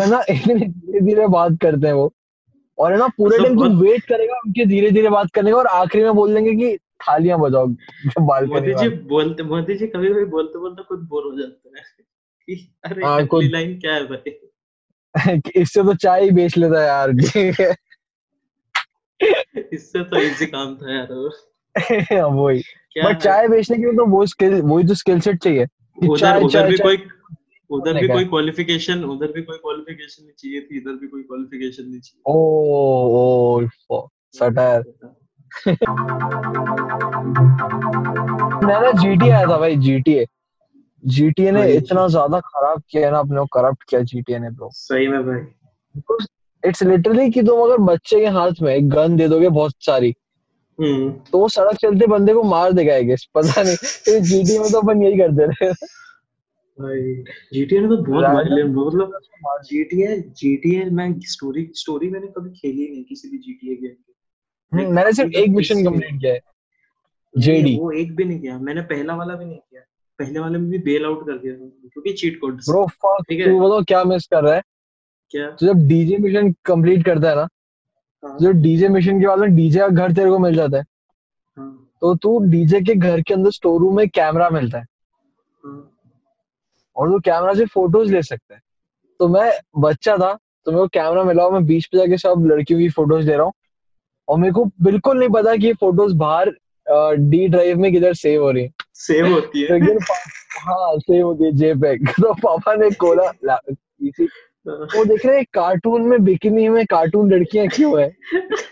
है 0.00 0.10
ना 0.10 0.22
इतनी 0.30 0.54
धीरे 0.68 1.00
धीरे 1.00 1.26
बात 1.26 1.52
करते 1.62 1.86
हैं 1.86 1.94
वो। 1.94 2.12
और 2.78 2.92
है 2.92 2.98
ना 2.98 3.08
पूरे 3.08 3.38
टाइम 3.38 3.54
तू 3.54 3.76
वेट 3.76 4.02
करेगा 4.04 4.34
उनके 4.46 4.66
धीरे 4.66 4.90
धीरे 4.90 5.08
बात 5.08 5.30
करने 5.30 5.50
का 5.50 5.56
और 5.56 5.66
आखिरी 5.66 6.04
में 6.04 6.14
बोल 6.14 6.34
देंगे 6.34 6.54
कि 6.54 6.76
थालियाँ 6.76 7.38
बजाओ 7.40 7.66
बालकनी 8.20 8.54
मोदी 8.54 8.74
जी 8.74 8.88
बोलते 8.88 9.42
मोदी 9.42 9.74
जी 9.74 9.86
कभी 9.86 10.08
कभी 10.08 10.24
बोलते 10.24 10.58
बोलते 10.58 10.82
खुद 10.82 10.98
बोर 10.98 11.22
हो 11.24 11.38
जाते 11.38 11.68
हैं। 11.68 11.84
अरे 12.84 13.04
हाँ, 13.06 13.28
लाइन 13.34 13.80
क्या 13.80 13.94
है 13.94 14.04
भाई? 14.04 14.50
इससे 15.56 15.82
तो 15.82 15.94
चाय 15.94 16.24
ही 16.24 16.30
बेच 16.30 16.56
लेता 16.56 16.80
है 16.80 16.86
यार। 16.86 17.10
है 17.36 17.76
इससे 19.72 20.02
तो 20.04 20.20
इजी 20.20 20.46
काम 20.46 20.74
था 20.76 20.94
यार 20.94 21.12
वो। 21.12 21.30
वही। 22.36 22.62
बट 22.96 23.16
चाय 23.18 23.48
बेचने 23.48 23.76
के 23.76 23.82
लिए 23.82 23.92
तो 23.92 24.06
वो 24.06 24.24
स्किल 24.26 24.60
वही 24.62 24.86
तो 24.86 24.94
स्किल 24.94 25.20
सेट 25.20 25.42
चाहिए। 25.42 25.66
उधर 25.98 26.16
चाय 26.18 26.40
उधर 26.40 26.48
चाय 26.50 26.70
भी 26.70 26.76
चाय। 26.76 26.84
कोई 26.86 26.96
उधर 27.70 28.00
भी 28.00 28.08
कोई 28.08 28.24
क्वालिफिकेशन 28.24 29.04
उधर 29.04 29.32
भी 29.32 29.42
कोई 29.42 29.56
क्वालिफिकेशन 29.56 30.22
नहीं 30.22 30.34
चाहिए 30.38 30.60
थी 30.60 30.76
इधर 30.76 30.92
भी 30.92 31.06
कोई 31.06 31.22
क्वालिफिकेशन 31.22 31.88
नहीं 31.88 32.00
चाहिए। 32.00 32.22
ओ 32.26 33.66
ओ 33.90 34.08
सटायर 34.38 34.82
मेरा 38.66 38.90
जीटीए 38.92 39.30
आया 39.30 39.46
था 39.46 39.58
भाई 39.58 39.76
जीटीए 39.78 40.26
जीटीए 41.04 41.50
ने 41.52 41.66
इतना 41.72 42.06
ज़्यादा 42.08 42.40
खराब 42.40 42.82
किया 42.90 43.10
ना 43.10 43.18
अपने 43.18 43.38
को 43.38 43.46
करप्ट 43.54 43.82
किया 43.88 44.00
जीटीए 44.02 44.38
ने 44.38 44.50
ब्रो 44.50 44.70
सही 44.74 45.08
में 45.08 45.22
भाई। 45.26 45.40
इट्स 46.66 46.82
लिटरली 46.82 47.30
कि 47.30 47.42
तुम 47.42 47.60
अगर 47.60 47.78
बच्चे 47.78 48.20
के 48.20 48.26
हाथ 48.26 48.52
में 48.62 48.74
एक 48.74 48.88
गन 48.88 49.16
दे 49.16 49.28
दोगे 49.28 49.48
बहुत 49.48 49.72
सारी 49.80 50.14
हम्म। 50.80 51.10
तो 51.10 51.38
वो 51.38 51.48
सड़क 51.48 51.76
चलते 51.76 52.06
बंदे 52.06 52.34
को 52.34 52.42
मार 52.42 52.72
देगा 52.72 52.94
आई 52.94 53.04
गेस 53.04 53.28
पता 53.34 53.62
नहीं। 53.62 53.76
जीटीए 54.20 54.58
में 54.58 54.72
तो 54.72 54.78
अपन 54.78 55.02
यही 55.02 55.18
करते 55.18 55.46
रहे। 55.46 55.72
भाई 56.78 57.14
जीटीए 57.52 57.80
तो 57.80 57.96
बहुत 57.96 58.24
मतलब 58.24 59.62
जीटीए 59.64 60.16
जीटीए 60.16 60.84
मैं 60.84 61.20
स्टोरी 61.20 61.70
स्टोरी 61.74 62.10
मैंने 62.10 62.26
कभी 62.26 62.50
खेली 62.50 62.88
नहीं 62.92 63.04
किसी 63.04 63.28
भी 63.28 63.38
जीटीए 63.38 63.76
गेम 63.76 63.90
की 63.90 64.86
मैंने 64.86 65.12
सिर्फ़ 65.12 65.32
एक 65.32 65.48
मिशन 65.48 65.84
कंप्लीट 65.84 66.20
किया 66.20 66.32
है। 66.32 66.40
जेडी 67.38 67.78
वो 67.78 67.90
एक 67.90 68.16
भी 68.16 68.24
नहीं 68.24 68.40
किया। 68.40 68.58
मैंने 68.58 68.80
पहला 68.80 69.14
वाला 69.14 69.34
भी 69.34 69.44
नहीं 69.44 69.58
किया। 69.58 69.82
पहले 70.18 70.38
वाले 70.40 70.58
में 70.58 70.70
भी 70.70 70.78
बेल 70.78 71.04
आउट 71.04 71.26
कर 71.26 71.32
दिया 71.32 71.54
क्योंकि 71.54 72.12
चीट 72.12 72.40
कोड 72.40 72.54
ब्रो 72.54 72.86
फक 72.86 73.24
तू 73.32 73.60
बताओ 73.60 73.82
क्या 73.82 74.04
मिस 74.04 74.26
कर 74.26 74.42
रहा 74.42 74.54
है? 74.54 74.62
क्या? 75.30 75.50
तो 75.50 75.66
जब 75.66 75.86
डीजे 75.88 76.16
मिशन 76.18 76.52
कंप्लीट 76.64 77.04
करता 77.04 77.28
है 77.28 77.36
ना 77.36 77.48
हाँ, 78.22 78.38
जो 78.40 78.50
डीजे 78.52 78.88
मिशन 78.88 79.20
के 79.20 79.26
बाद 79.26 79.38
में 79.38 79.54
डीजे 79.56 79.78
का 79.78 79.88
घर 79.88 80.12
तेरे 80.12 80.30
को 80.30 80.38
मिल 80.38 80.54
जाता 80.54 80.76
है। 80.76 80.84
हाँ, 81.58 81.90
तो 82.00 82.14
तू 82.14 82.38
डीजे 82.46 82.80
के 82.80 82.94
घर 82.94 83.20
के 83.20 83.34
अंदर 83.34 83.50
स्टोर 83.50 83.80
रूम 83.80 83.96
में 83.96 84.08
कैमरा 84.08 84.48
मिलता 84.50 84.78
है। 84.78 84.84
हाँ। 85.64 85.90
और 86.96 87.10
तू 87.10 87.18
कैमरा 87.18 87.54
से 87.54 87.66
फ़ोटोज़ 87.66 88.12
ले 88.12 88.22
सकता 88.22 88.54
है। 88.54 88.60
तो 89.20 89.28
मैं 89.28 89.50
बच्चा 89.78 90.16
था 90.16 90.32
तो 90.64 90.70
मेरे 90.72 90.82
को 90.82 90.88
कैमरा 90.88 91.24
मिला 91.24 91.48
मैं 91.50 91.64
बीच 91.66 91.86
पे 91.86 91.98
जाके 91.98 92.16
सब 92.18 92.44
लड़कियों 92.46 92.80
की 92.80 92.88
फ़ोटोज़ 92.88 93.26
ले 93.26 93.34
रहा 93.36 93.44
हूँ। 93.44 93.52
और 94.28 94.38
मेरे 94.38 94.52
को 94.52 94.64
बिल्कुल 94.82 95.18
नहीं 95.18 95.28
पता 95.28 95.56
कि 95.56 95.66
ये 95.66 95.72
फ़ोटोज़ 95.72 96.14
बाहर 96.16 96.50
डी 97.16 97.46
ड्राइव 97.48 97.78
में 97.78 97.92
किधर 97.92 98.14
सेव 98.14 98.42
हो 98.42 98.50
रही 98.50 98.62
है। 98.64 98.70
सेव 98.94 99.26
होती 99.32 99.62
है। 99.62 99.78
लेकिन 99.78 99.98
हाँ 100.60 100.98
सेव 100.98 101.26
होती 101.26 101.44
है 101.44 101.52
जेपेग 101.52 102.08
तो 102.20 102.34
पापा 102.34 102.74
ने 102.74 102.90
खोला 102.90 103.58
इसी 103.68 104.28
वो 104.68 105.04
देख 105.04 105.26
रहे 105.26 105.36
हैं 105.36 105.44
कार्टून 105.52 106.02
में 106.02 106.24
बिकिनी 106.24 106.68
में 106.68 106.84
कार्टून 106.86 107.32
लड़कियाँ 107.32 107.66
क्यों 107.68 108.00
है। 108.00 108.06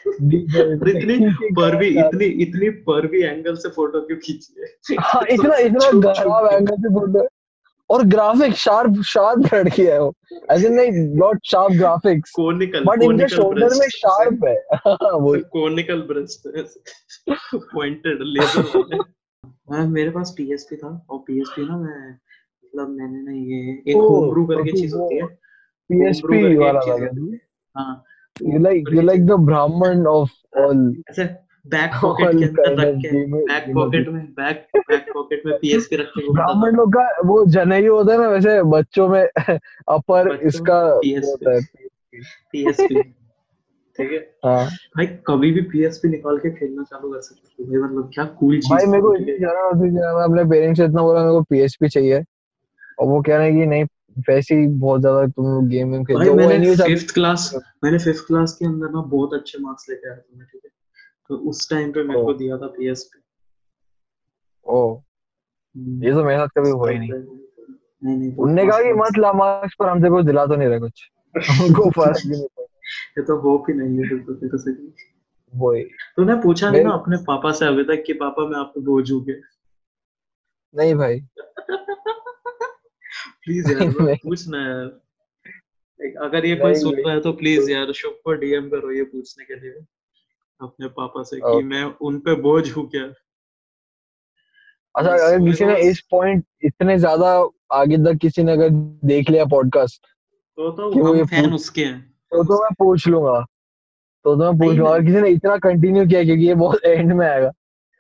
इतनी 0.07 1.28
परवी 1.52 1.88
इतनी 1.88 2.24
इतनी 2.24 2.68
परवी 2.68 3.22
एंगल 3.22 3.57
से 3.57 3.68
फ़ोटो 3.68 4.00
क्यों 4.00 4.18
खींची 4.18 4.61
है? 4.61 4.96
हाँ 5.00 5.22
इतना 5.31 5.57
इतना 5.57 6.12
खराब 6.12 6.52
एंगल 6.52 6.76
से 6.76 6.94
फ़ोटो 6.94 7.26
और 7.90 8.02
ग्राफिक 8.02 8.55
शार्प 8.55 9.02
शार्प 9.02 9.55
लड़की 9.55 9.83
है 9.83 10.00
वो। 10.00 10.12
ऐसे 10.50 10.68
नहीं 10.68 10.90
not 11.18 11.40
sharp 11.44 11.72
graphics 11.72 12.31
conical 12.31 12.85
but 12.85 13.02
इनके 13.02 13.28
शोल्डर 13.28 13.74
में 13.81 13.88
शार्प 13.88 14.44
है। 14.44 14.57
वो 15.12 15.37
कोनिकल 15.52 16.00
ब्रेस्ट 16.02 16.48
पॉइंटेड 17.55 18.18
लेजर 18.22 18.98
मैं 19.70 19.87
मेरे 19.88 20.11
पास 20.11 20.35
पीएसपी 20.37 20.76
था। 20.76 21.07
और 21.11 21.18
पीएसपी 21.26 21.62
ना 21.68 21.76
मैं 21.76 22.11
मतलब 22.12 22.88
मैंने 22.88 23.22
ना 23.22 23.33
ये 23.33 23.83
एक 23.88 23.96
ओ, 23.96 24.09
होम 24.09 24.31
ब्रू 24.31 24.46
करके 24.46 24.72
चीज़ 24.72 24.94
होती 24.96 25.16
है। 25.16 25.41
वाला 25.90 26.80
था 26.80 26.92
है। 26.94 27.08
You 28.54 28.58
like 28.58 28.84
you 28.92 29.00
like 29.00 29.26
the 29.26 29.32
Brahmin 29.32 30.06
of 30.06 30.30
all 30.58 31.02
ऐसे 31.10 31.24
बैक 31.66 31.90
पॉकेट 32.02 32.38
के 32.38 32.44
अंदर 32.44 32.88
रख 32.88 32.96
के 32.96 33.26
बैक 33.26 33.74
पॉकेट 33.74 34.08
में 34.08 34.24
बैक 34.24 34.66
बैक 34.76 35.06
पॉकेट 35.14 35.42
में 35.46 35.58
पीएसपी 35.58 35.96
रख 35.96 36.06
के 36.06 36.32
ब्राह्मण 36.32 36.72
लोग 36.72 36.92
का 36.92 37.20
वो 37.24 37.46
जनई 37.46 37.86
होता 37.86 38.12
है 38.12 38.18
ना 38.18 38.28
वैसे 38.28 38.62
बच्चों 38.62 39.08
में 39.08 39.22
अपर 39.88 40.28
बच्चों 40.28 40.48
इसका 40.48 40.80
होता 40.80 41.54
है। 41.54 41.60
पीएसपी 42.52 43.02
ठीक 43.98 44.12
है। 44.12 44.18
हाँ। 44.44 44.66
भाई 44.66 45.06
कभी 45.06 45.52
भी 45.52 45.60
पीएसपी 45.60 46.08
निकाल 46.08 46.38
के 46.38 46.50
खेलना 46.50 46.82
चालू 46.82 47.12
कर 47.12 47.20
सकते 47.20 47.62
हो। 47.62 47.68
भाई 47.68 47.90
मतलब 47.90 48.10
क्या 48.14 48.24
कूल 48.24 48.56
चीज़ 48.56 48.72
भाई 48.72 48.86
मेरे 48.86 49.02
को 49.02 49.14
इतनी 49.14 49.32
ज़रूरत 49.32 49.74
होती 49.74 49.90
मैं 49.90 50.24
अपने 50.24 50.44
पेरेंट्स 50.44 50.80
से 50.80 50.84
इतना 50.84 51.02
बोला 51.02 51.20
मेरे 51.20 51.32
को 51.32 51.42
पीएसपी 51.42 51.88
चाहिए। 51.88 52.24
और 52.98 53.06
वो 53.06 53.22
कह 53.22 53.36
रहे 53.36 53.50
हैं 53.50 53.60
कि 53.60 53.66
नहीं 53.66 53.84
वैसे 54.29 54.55
ही 54.55 54.66
बहुत 54.66 55.01
ज़्यादा 55.01 55.27
तुम 55.27 55.46
लोग 55.46 55.68
गेम 55.68 55.88
में 55.88 56.05
खेलते 56.05 56.29
हो 56.29 56.35
मैंने 56.37 56.75
फिफ्थ 56.77 57.14
क्लास 57.14 57.51
मैंने 57.85 57.98
फिफ्थ 57.98 58.27
क्लास 58.27 58.57
के 58.59 58.66
अंदर 58.66 58.90
ना 58.90 59.01
बहुत 59.01 59.35
अच्छे 59.35 59.59
मार्क्स 59.59 59.88
लेके 59.90 60.09
आया 60.09 60.16
था 60.16 60.38
मैं 60.38 60.46
ठीक 60.46 60.61
है? 60.64 60.70
तो 61.29 61.37
उस 61.51 61.68
टाइम 61.70 61.92
पे 61.92 62.03
मेरे 62.03 62.22
को 62.25 62.35
दिया 62.35 62.57
था 62.59 62.66
पीएसपी 62.66 63.20
ओ 64.66 65.01
ये 65.77 66.12
तो 66.12 66.25
मेरे 66.25 66.38
साथ 66.38 66.48
कभी 66.59 66.70
हुआ 66.70 66.90
ही 66.90 66.98
नहीं। 66.98 67.11
नहीं 67.12 68.16
नहीं 68.16 68.31
बहुत 68.33 68.48
उनने 68.48 68.66
कहा 68.66 68.83
कि 68.83 68.92
मत 68.92 69.18
ला 69.18 69.33
मार्क्स 69.33 69.75
पर 69.79 69.88
हमसे 69.88 70.09
कुछ 70.11 70.25
दिला 70.25 70.46
तो 70.46 70.57
नहीं 70.57 70.68
रहा 70.68 70.79
कुछ। 70.79 71.09
हमको 71.51 71.90
फ़र्क 71.96 72.22
भी 72.27 72.31
नहीं 72.31 72.66
ये 73.18 73.22
तो 73.22 73.37
होप 73.40 73.64
ही 73.68 73.75
नहीं 73.75 73.98
है 73.98 74.09
फिर 74.09 74.18
तो 74.18 74.35
तेरे 74.35 74.59
से 74.59 74.72
वही। 75.53 75.83
तूने 76.16 76.35
पूछा 76.35 76.70
नहीं 76.70 76.85
ना 76.85 76.90
अपने 76.90 77.16
पापा 77.16 77.53
से 77.53 77.66
अभी 77.66 77.85
तक 77.85 78.03
कि 78.07 78.12
पापा 78.12 78.46
मैं 78.46 78.59
आपको 78.59 78.81
बोझ 78.81 79.11
हूँ 79.12 79.25
क्या 79.25 79.35
नहीं 80.75 80.94
भाई। 80.94 81.20
प्लीज़ 83.28 83.72
यार। 83.72 84.14
पूछना 84.14 84.62
यार। 84.62 85.00
अगर 86.22 86.46
ये 86.46 86.56
कोई 86.56 86.74
सुन 86.74 86.94
रहा 86.94 87.14
है 87.14 87.20
तो 87.20 87.32
प्लीज़ 87.32 87.70
यार 87.70 87.92
शुभ 87.92 88.12
को 88.24 88.32
डीएम 88.32 88.68
करो 88.70 88.92
ये 88.92 89.02
पूछने 89.04 89.44
के 89.44 89.54
लिए 89.54 89.85
अपने 90.61 90.88
पापा 90.88 91.22
से 91.22 91.37
कि 91.37 91.62
मैं 91.62 91.85
उन 91.85 92.18
पे 92.18 92.35
बोझ 92.35 92.70
हूँ 92.72 92.88
क्या? 92.90 93.04
अच्छा 94.96 95.11
अगर 95.11 95.44
किसी 95.44 95.64
ने 95.64 95.76
इस 95.80 96.00
पॉइंट 96.11 96.44
इतने 96.64 96.98
ज़्यादा 96.98 97.48
आगे 97.72 97.96
तक 97.96 98.18
किसी 98.20 98.42
ने 98.42 98.52
अगर 98.52 98.68
देख 99.04 99.30
लिया 99.30 99.44
पॉडकास्ट 99.44 100.06
तो 100.56 100.70
तो 100.70 101.02
वो 101.02 101.14
ये 101.14 101.24
फ़ैन 101.24 101.52
उसके 101.52 101.85
हैं। 101.85 102.12
तो 102.30 102.44
तो 102.44 102.62
मैं 102.62 102.70
पूछ 102.78 103.08
लूँगा। 103.08 103.40
तो 104.24 104.37
तो 104.37 104.52
मैं 104.52 104.58
पूछ 104.58 104.76
लूँगा। 104.76 104.94
अगर 104.94 105.04
किसी 105.04 105.20
ने 105.20 105.28
इतना 105.28 105.56
कंटिन्यू 105.56 106.06
किया 106.06 106.24
क्योंकि 106.24 106.46
ये 106.46 106.54
बहुत 106.54 106.85
एंड 106.85 107.12
में 107.12 107.26
आएगा 107.26 107.52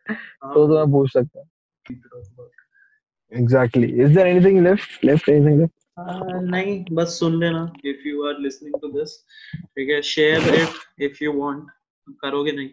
हाँ, 0.06 0.54
तो 0.54 0.66
तो 0.68 0.74
मैं 0.76 0.92
पूछ 0.92 1.12
सकता 1.12 1.40
हूँ। 1.40 2.41
Exactly 3.40 3.86
is 4.02 4.14
there 4.14 4.26
anything 4.26 4.62
left 4.66 5.04
left 5.04 5.28
anything 5.28 5.60
left 5.60 5.74
हाँ, 5.98 6.40
नहीं 6.42 6.84
बस 6.96 7.18
सुन 7.20 7.38
लेना। 7.40 7.62
If 7.86 8.06
you 8.08 8.26
are 8.28 8.38
listening 8.40 8.74
to 8.82 8.88
this 8.92 9.16
ठीक 9.64 9.88
है 9.90 10.00
share 10.10 10.54
it 10.54 11.02
if 11.08 11.24
you 11.24 11.32
want 11.40 11.66
करोगे 12.22 12.52
नहीं 12.52 12.68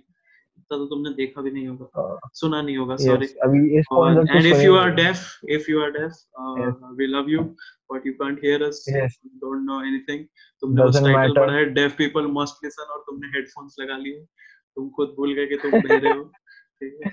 तो 0.71 0.85
तुमने 0.85 1.09
देखा 1.15 1.41
भी 1.41 1.51
नहीं 1.51 1.67
होगा। 1.67 2.19
सुना 2.39 2.61
नहीं 2.61 2.77
होगा 2.77 2.95
सॉरी 3.03 3.27
अभी 3.43 3.59
इस 3.79 3.85
पॉइंट 3.89 4.17
तक 4.19 4.33
and 4.35 4.47
if 4.49 4.63
you 4.63 4.73
are 4.79 4.89
सुनेंगे। 4.89 5.03
deaf 5.03 5.21
if 5.57 5.69
you 5.71 5.79
are 5.85 5.91
deaf 5.95 6.17
uh, 6.41 6.55
Yes. 6.61 6.75
we 6.99 7.07
love 7.13 7.29
you 7.35 7.45
but 7.93 8.05
you 8.09 8.13
can't 8.19 8.43
hear 8.47 8.59
us 8.67 8.81
Yes. 8.95 9.15
don't 9.43 9.65
know 9.69 9.79
anything 9.91 10.21
तुमने 10.63 10.81
Doesn't 10.81 11.07
टाइटल. 11.13 11.33
पढ़ा 11.39 11.53
है 11.53 11.63
deaf 11.77 11.95
people 12.01 12.29
must 12.37 12.61
listen 12.67 12.91
और 12.95 13.03
तुमने 13.07 13.27
headphones 13.37 13.75
लगा 13.79 13.97
लिए। 13.97 14.19
तुम 14.77 14.89
खुद 14.97 15.13
भूल 15.17 15.33
गए 15.33 15.45
कि 15.47 15.57
तुम 15.63 15.71
बहरे 15.81 16.13
हो। 16.13 16.23
ठीक 16.23 16.99
है? 17.05 17.11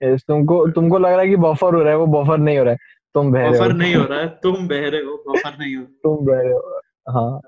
Yes, 0.00 0.22
तुमको 0.28 0.66
तुमको 0.72 0.98
लग 0.98 1.12
रहा 1.12 1.20
है 1.20 1.28
कि 1.28 1.36
बफर 1.36 1.74
हो 1.74 1.80
रहा 1.82 1.92
है 1.92 1.98
वो 1.98 2.06
बफर 2.12 2.38
नहीं 2.38 2.58
हो 2.58 2.64
रहा 2.64 2.72
है। 2.72 2.78
तुम 3.14 3.32
बह 3.32 3.40
रहे 3.40 3.48
हो। 3.48 3.54
बफर 3.54 3.72
नहीं 3.72 3.94
हो 3.94 4.04
रहा 4.04 4.20
है 4.20 4.28
तुम 4.42 4.68
बहरे 4.68 4.98
हो 5.04 5.16
बफर 5.28 5.56
नहीं 5.58 5.76
हो। 5.76 5.82
तुम 6.04 6.26
बह 6.26 6.40
रहे 6.42 6.52
हो 6.52 6.80
हाँ। 7.16 7.40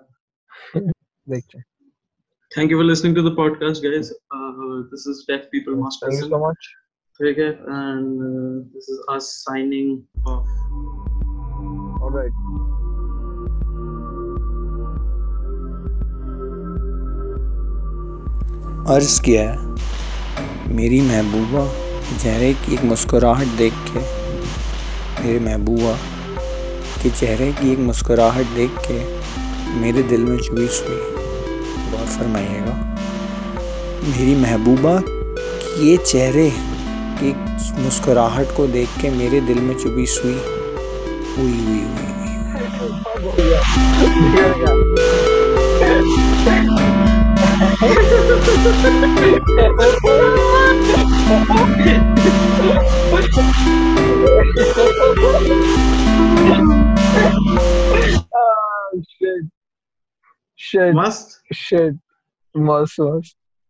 देखते 0.77 1.59
हैं। 1.59 1.65
Thank 2.51 2.71
you 2.71 2.79
for 2.79 2.85
listening 2.85 3.15
to 3.19 3.23
the 3.27 3.35
podcast 3.37 3.83
guys. 3.83 4.09
Uh, 4.37 4.83
this 4.91 5.07
is 5.12 5.25
deaf 5.29 5.45
people 5.55 5.77
must 5.85 6.05
thank 6.05 6.15
you 6.15 6.29
so 6.29 6.38
much 6.49 6.67
ठीक 7.21 7.38
है 7.38 7.51
and 7.77 8.25
uh, 8.29 8.57
this 8.75 8.91
is 8.95 8.99
us 9.17 9.31
signing 9.45 9.95
off. 10.33 10.51
Alright 12.03 12.33
अर्ज़ 18.97 19.21
किया 19.25 19.43
है 19.51 20.75
मेरी 20.77 21.01
महबूबा 21.09 21.65
चेहरे 22.11 22.53
की 22.55 22.75
एक 22.75 22.83
मुस्कुराहट 22.85 23.47
देख 23.59 23.73
के 23.88 24.01
मेरे 25.23 25.38
महबूबा 25.41 25.93
के 27.03 27.11
चेहरे 27.11 27.53
की 27.53 27.73
एक 27.73 27.79
मुस्कुराहट 27.79 28.47
देख 28.55 28.79
के 28.87 28.99
मेरे 29.81 30.03
दिल 30.11 30.25
में 30.25 30.37
चुभीस 30.38 30.83
हुई 30.87 30.97
गौर 31.91 32.07
फरमाइएगा 32.09 32.75
मेरी 34.05 34.35
महबूबा 34.43 34.95
की 35.07 35.88
ये 35.88 35.97
चेहरे 35.97 36.49
की 37.23 37.33
मुस्कुराहट 37.83 38.57
को 38.57 38.67
देख 38.77 39.01
के 39.03 39.11
मेरे 39.19 39.41
दिल 39.49 39.61
में 39.61 39.75
चुभीस 39.79 40.21
हुई 40.25 40.38
हुई 41.38 41.59
हुई 41.65 41.83
हुई 41.85 42.23
हुई 50.11 50.41
shit 59.19 59.45
shit 60.57 60.95
मस्त 60.95 61.43
shit 61.53 61.95
मस्त 62.55 63.01
मस्त 63.01 63.41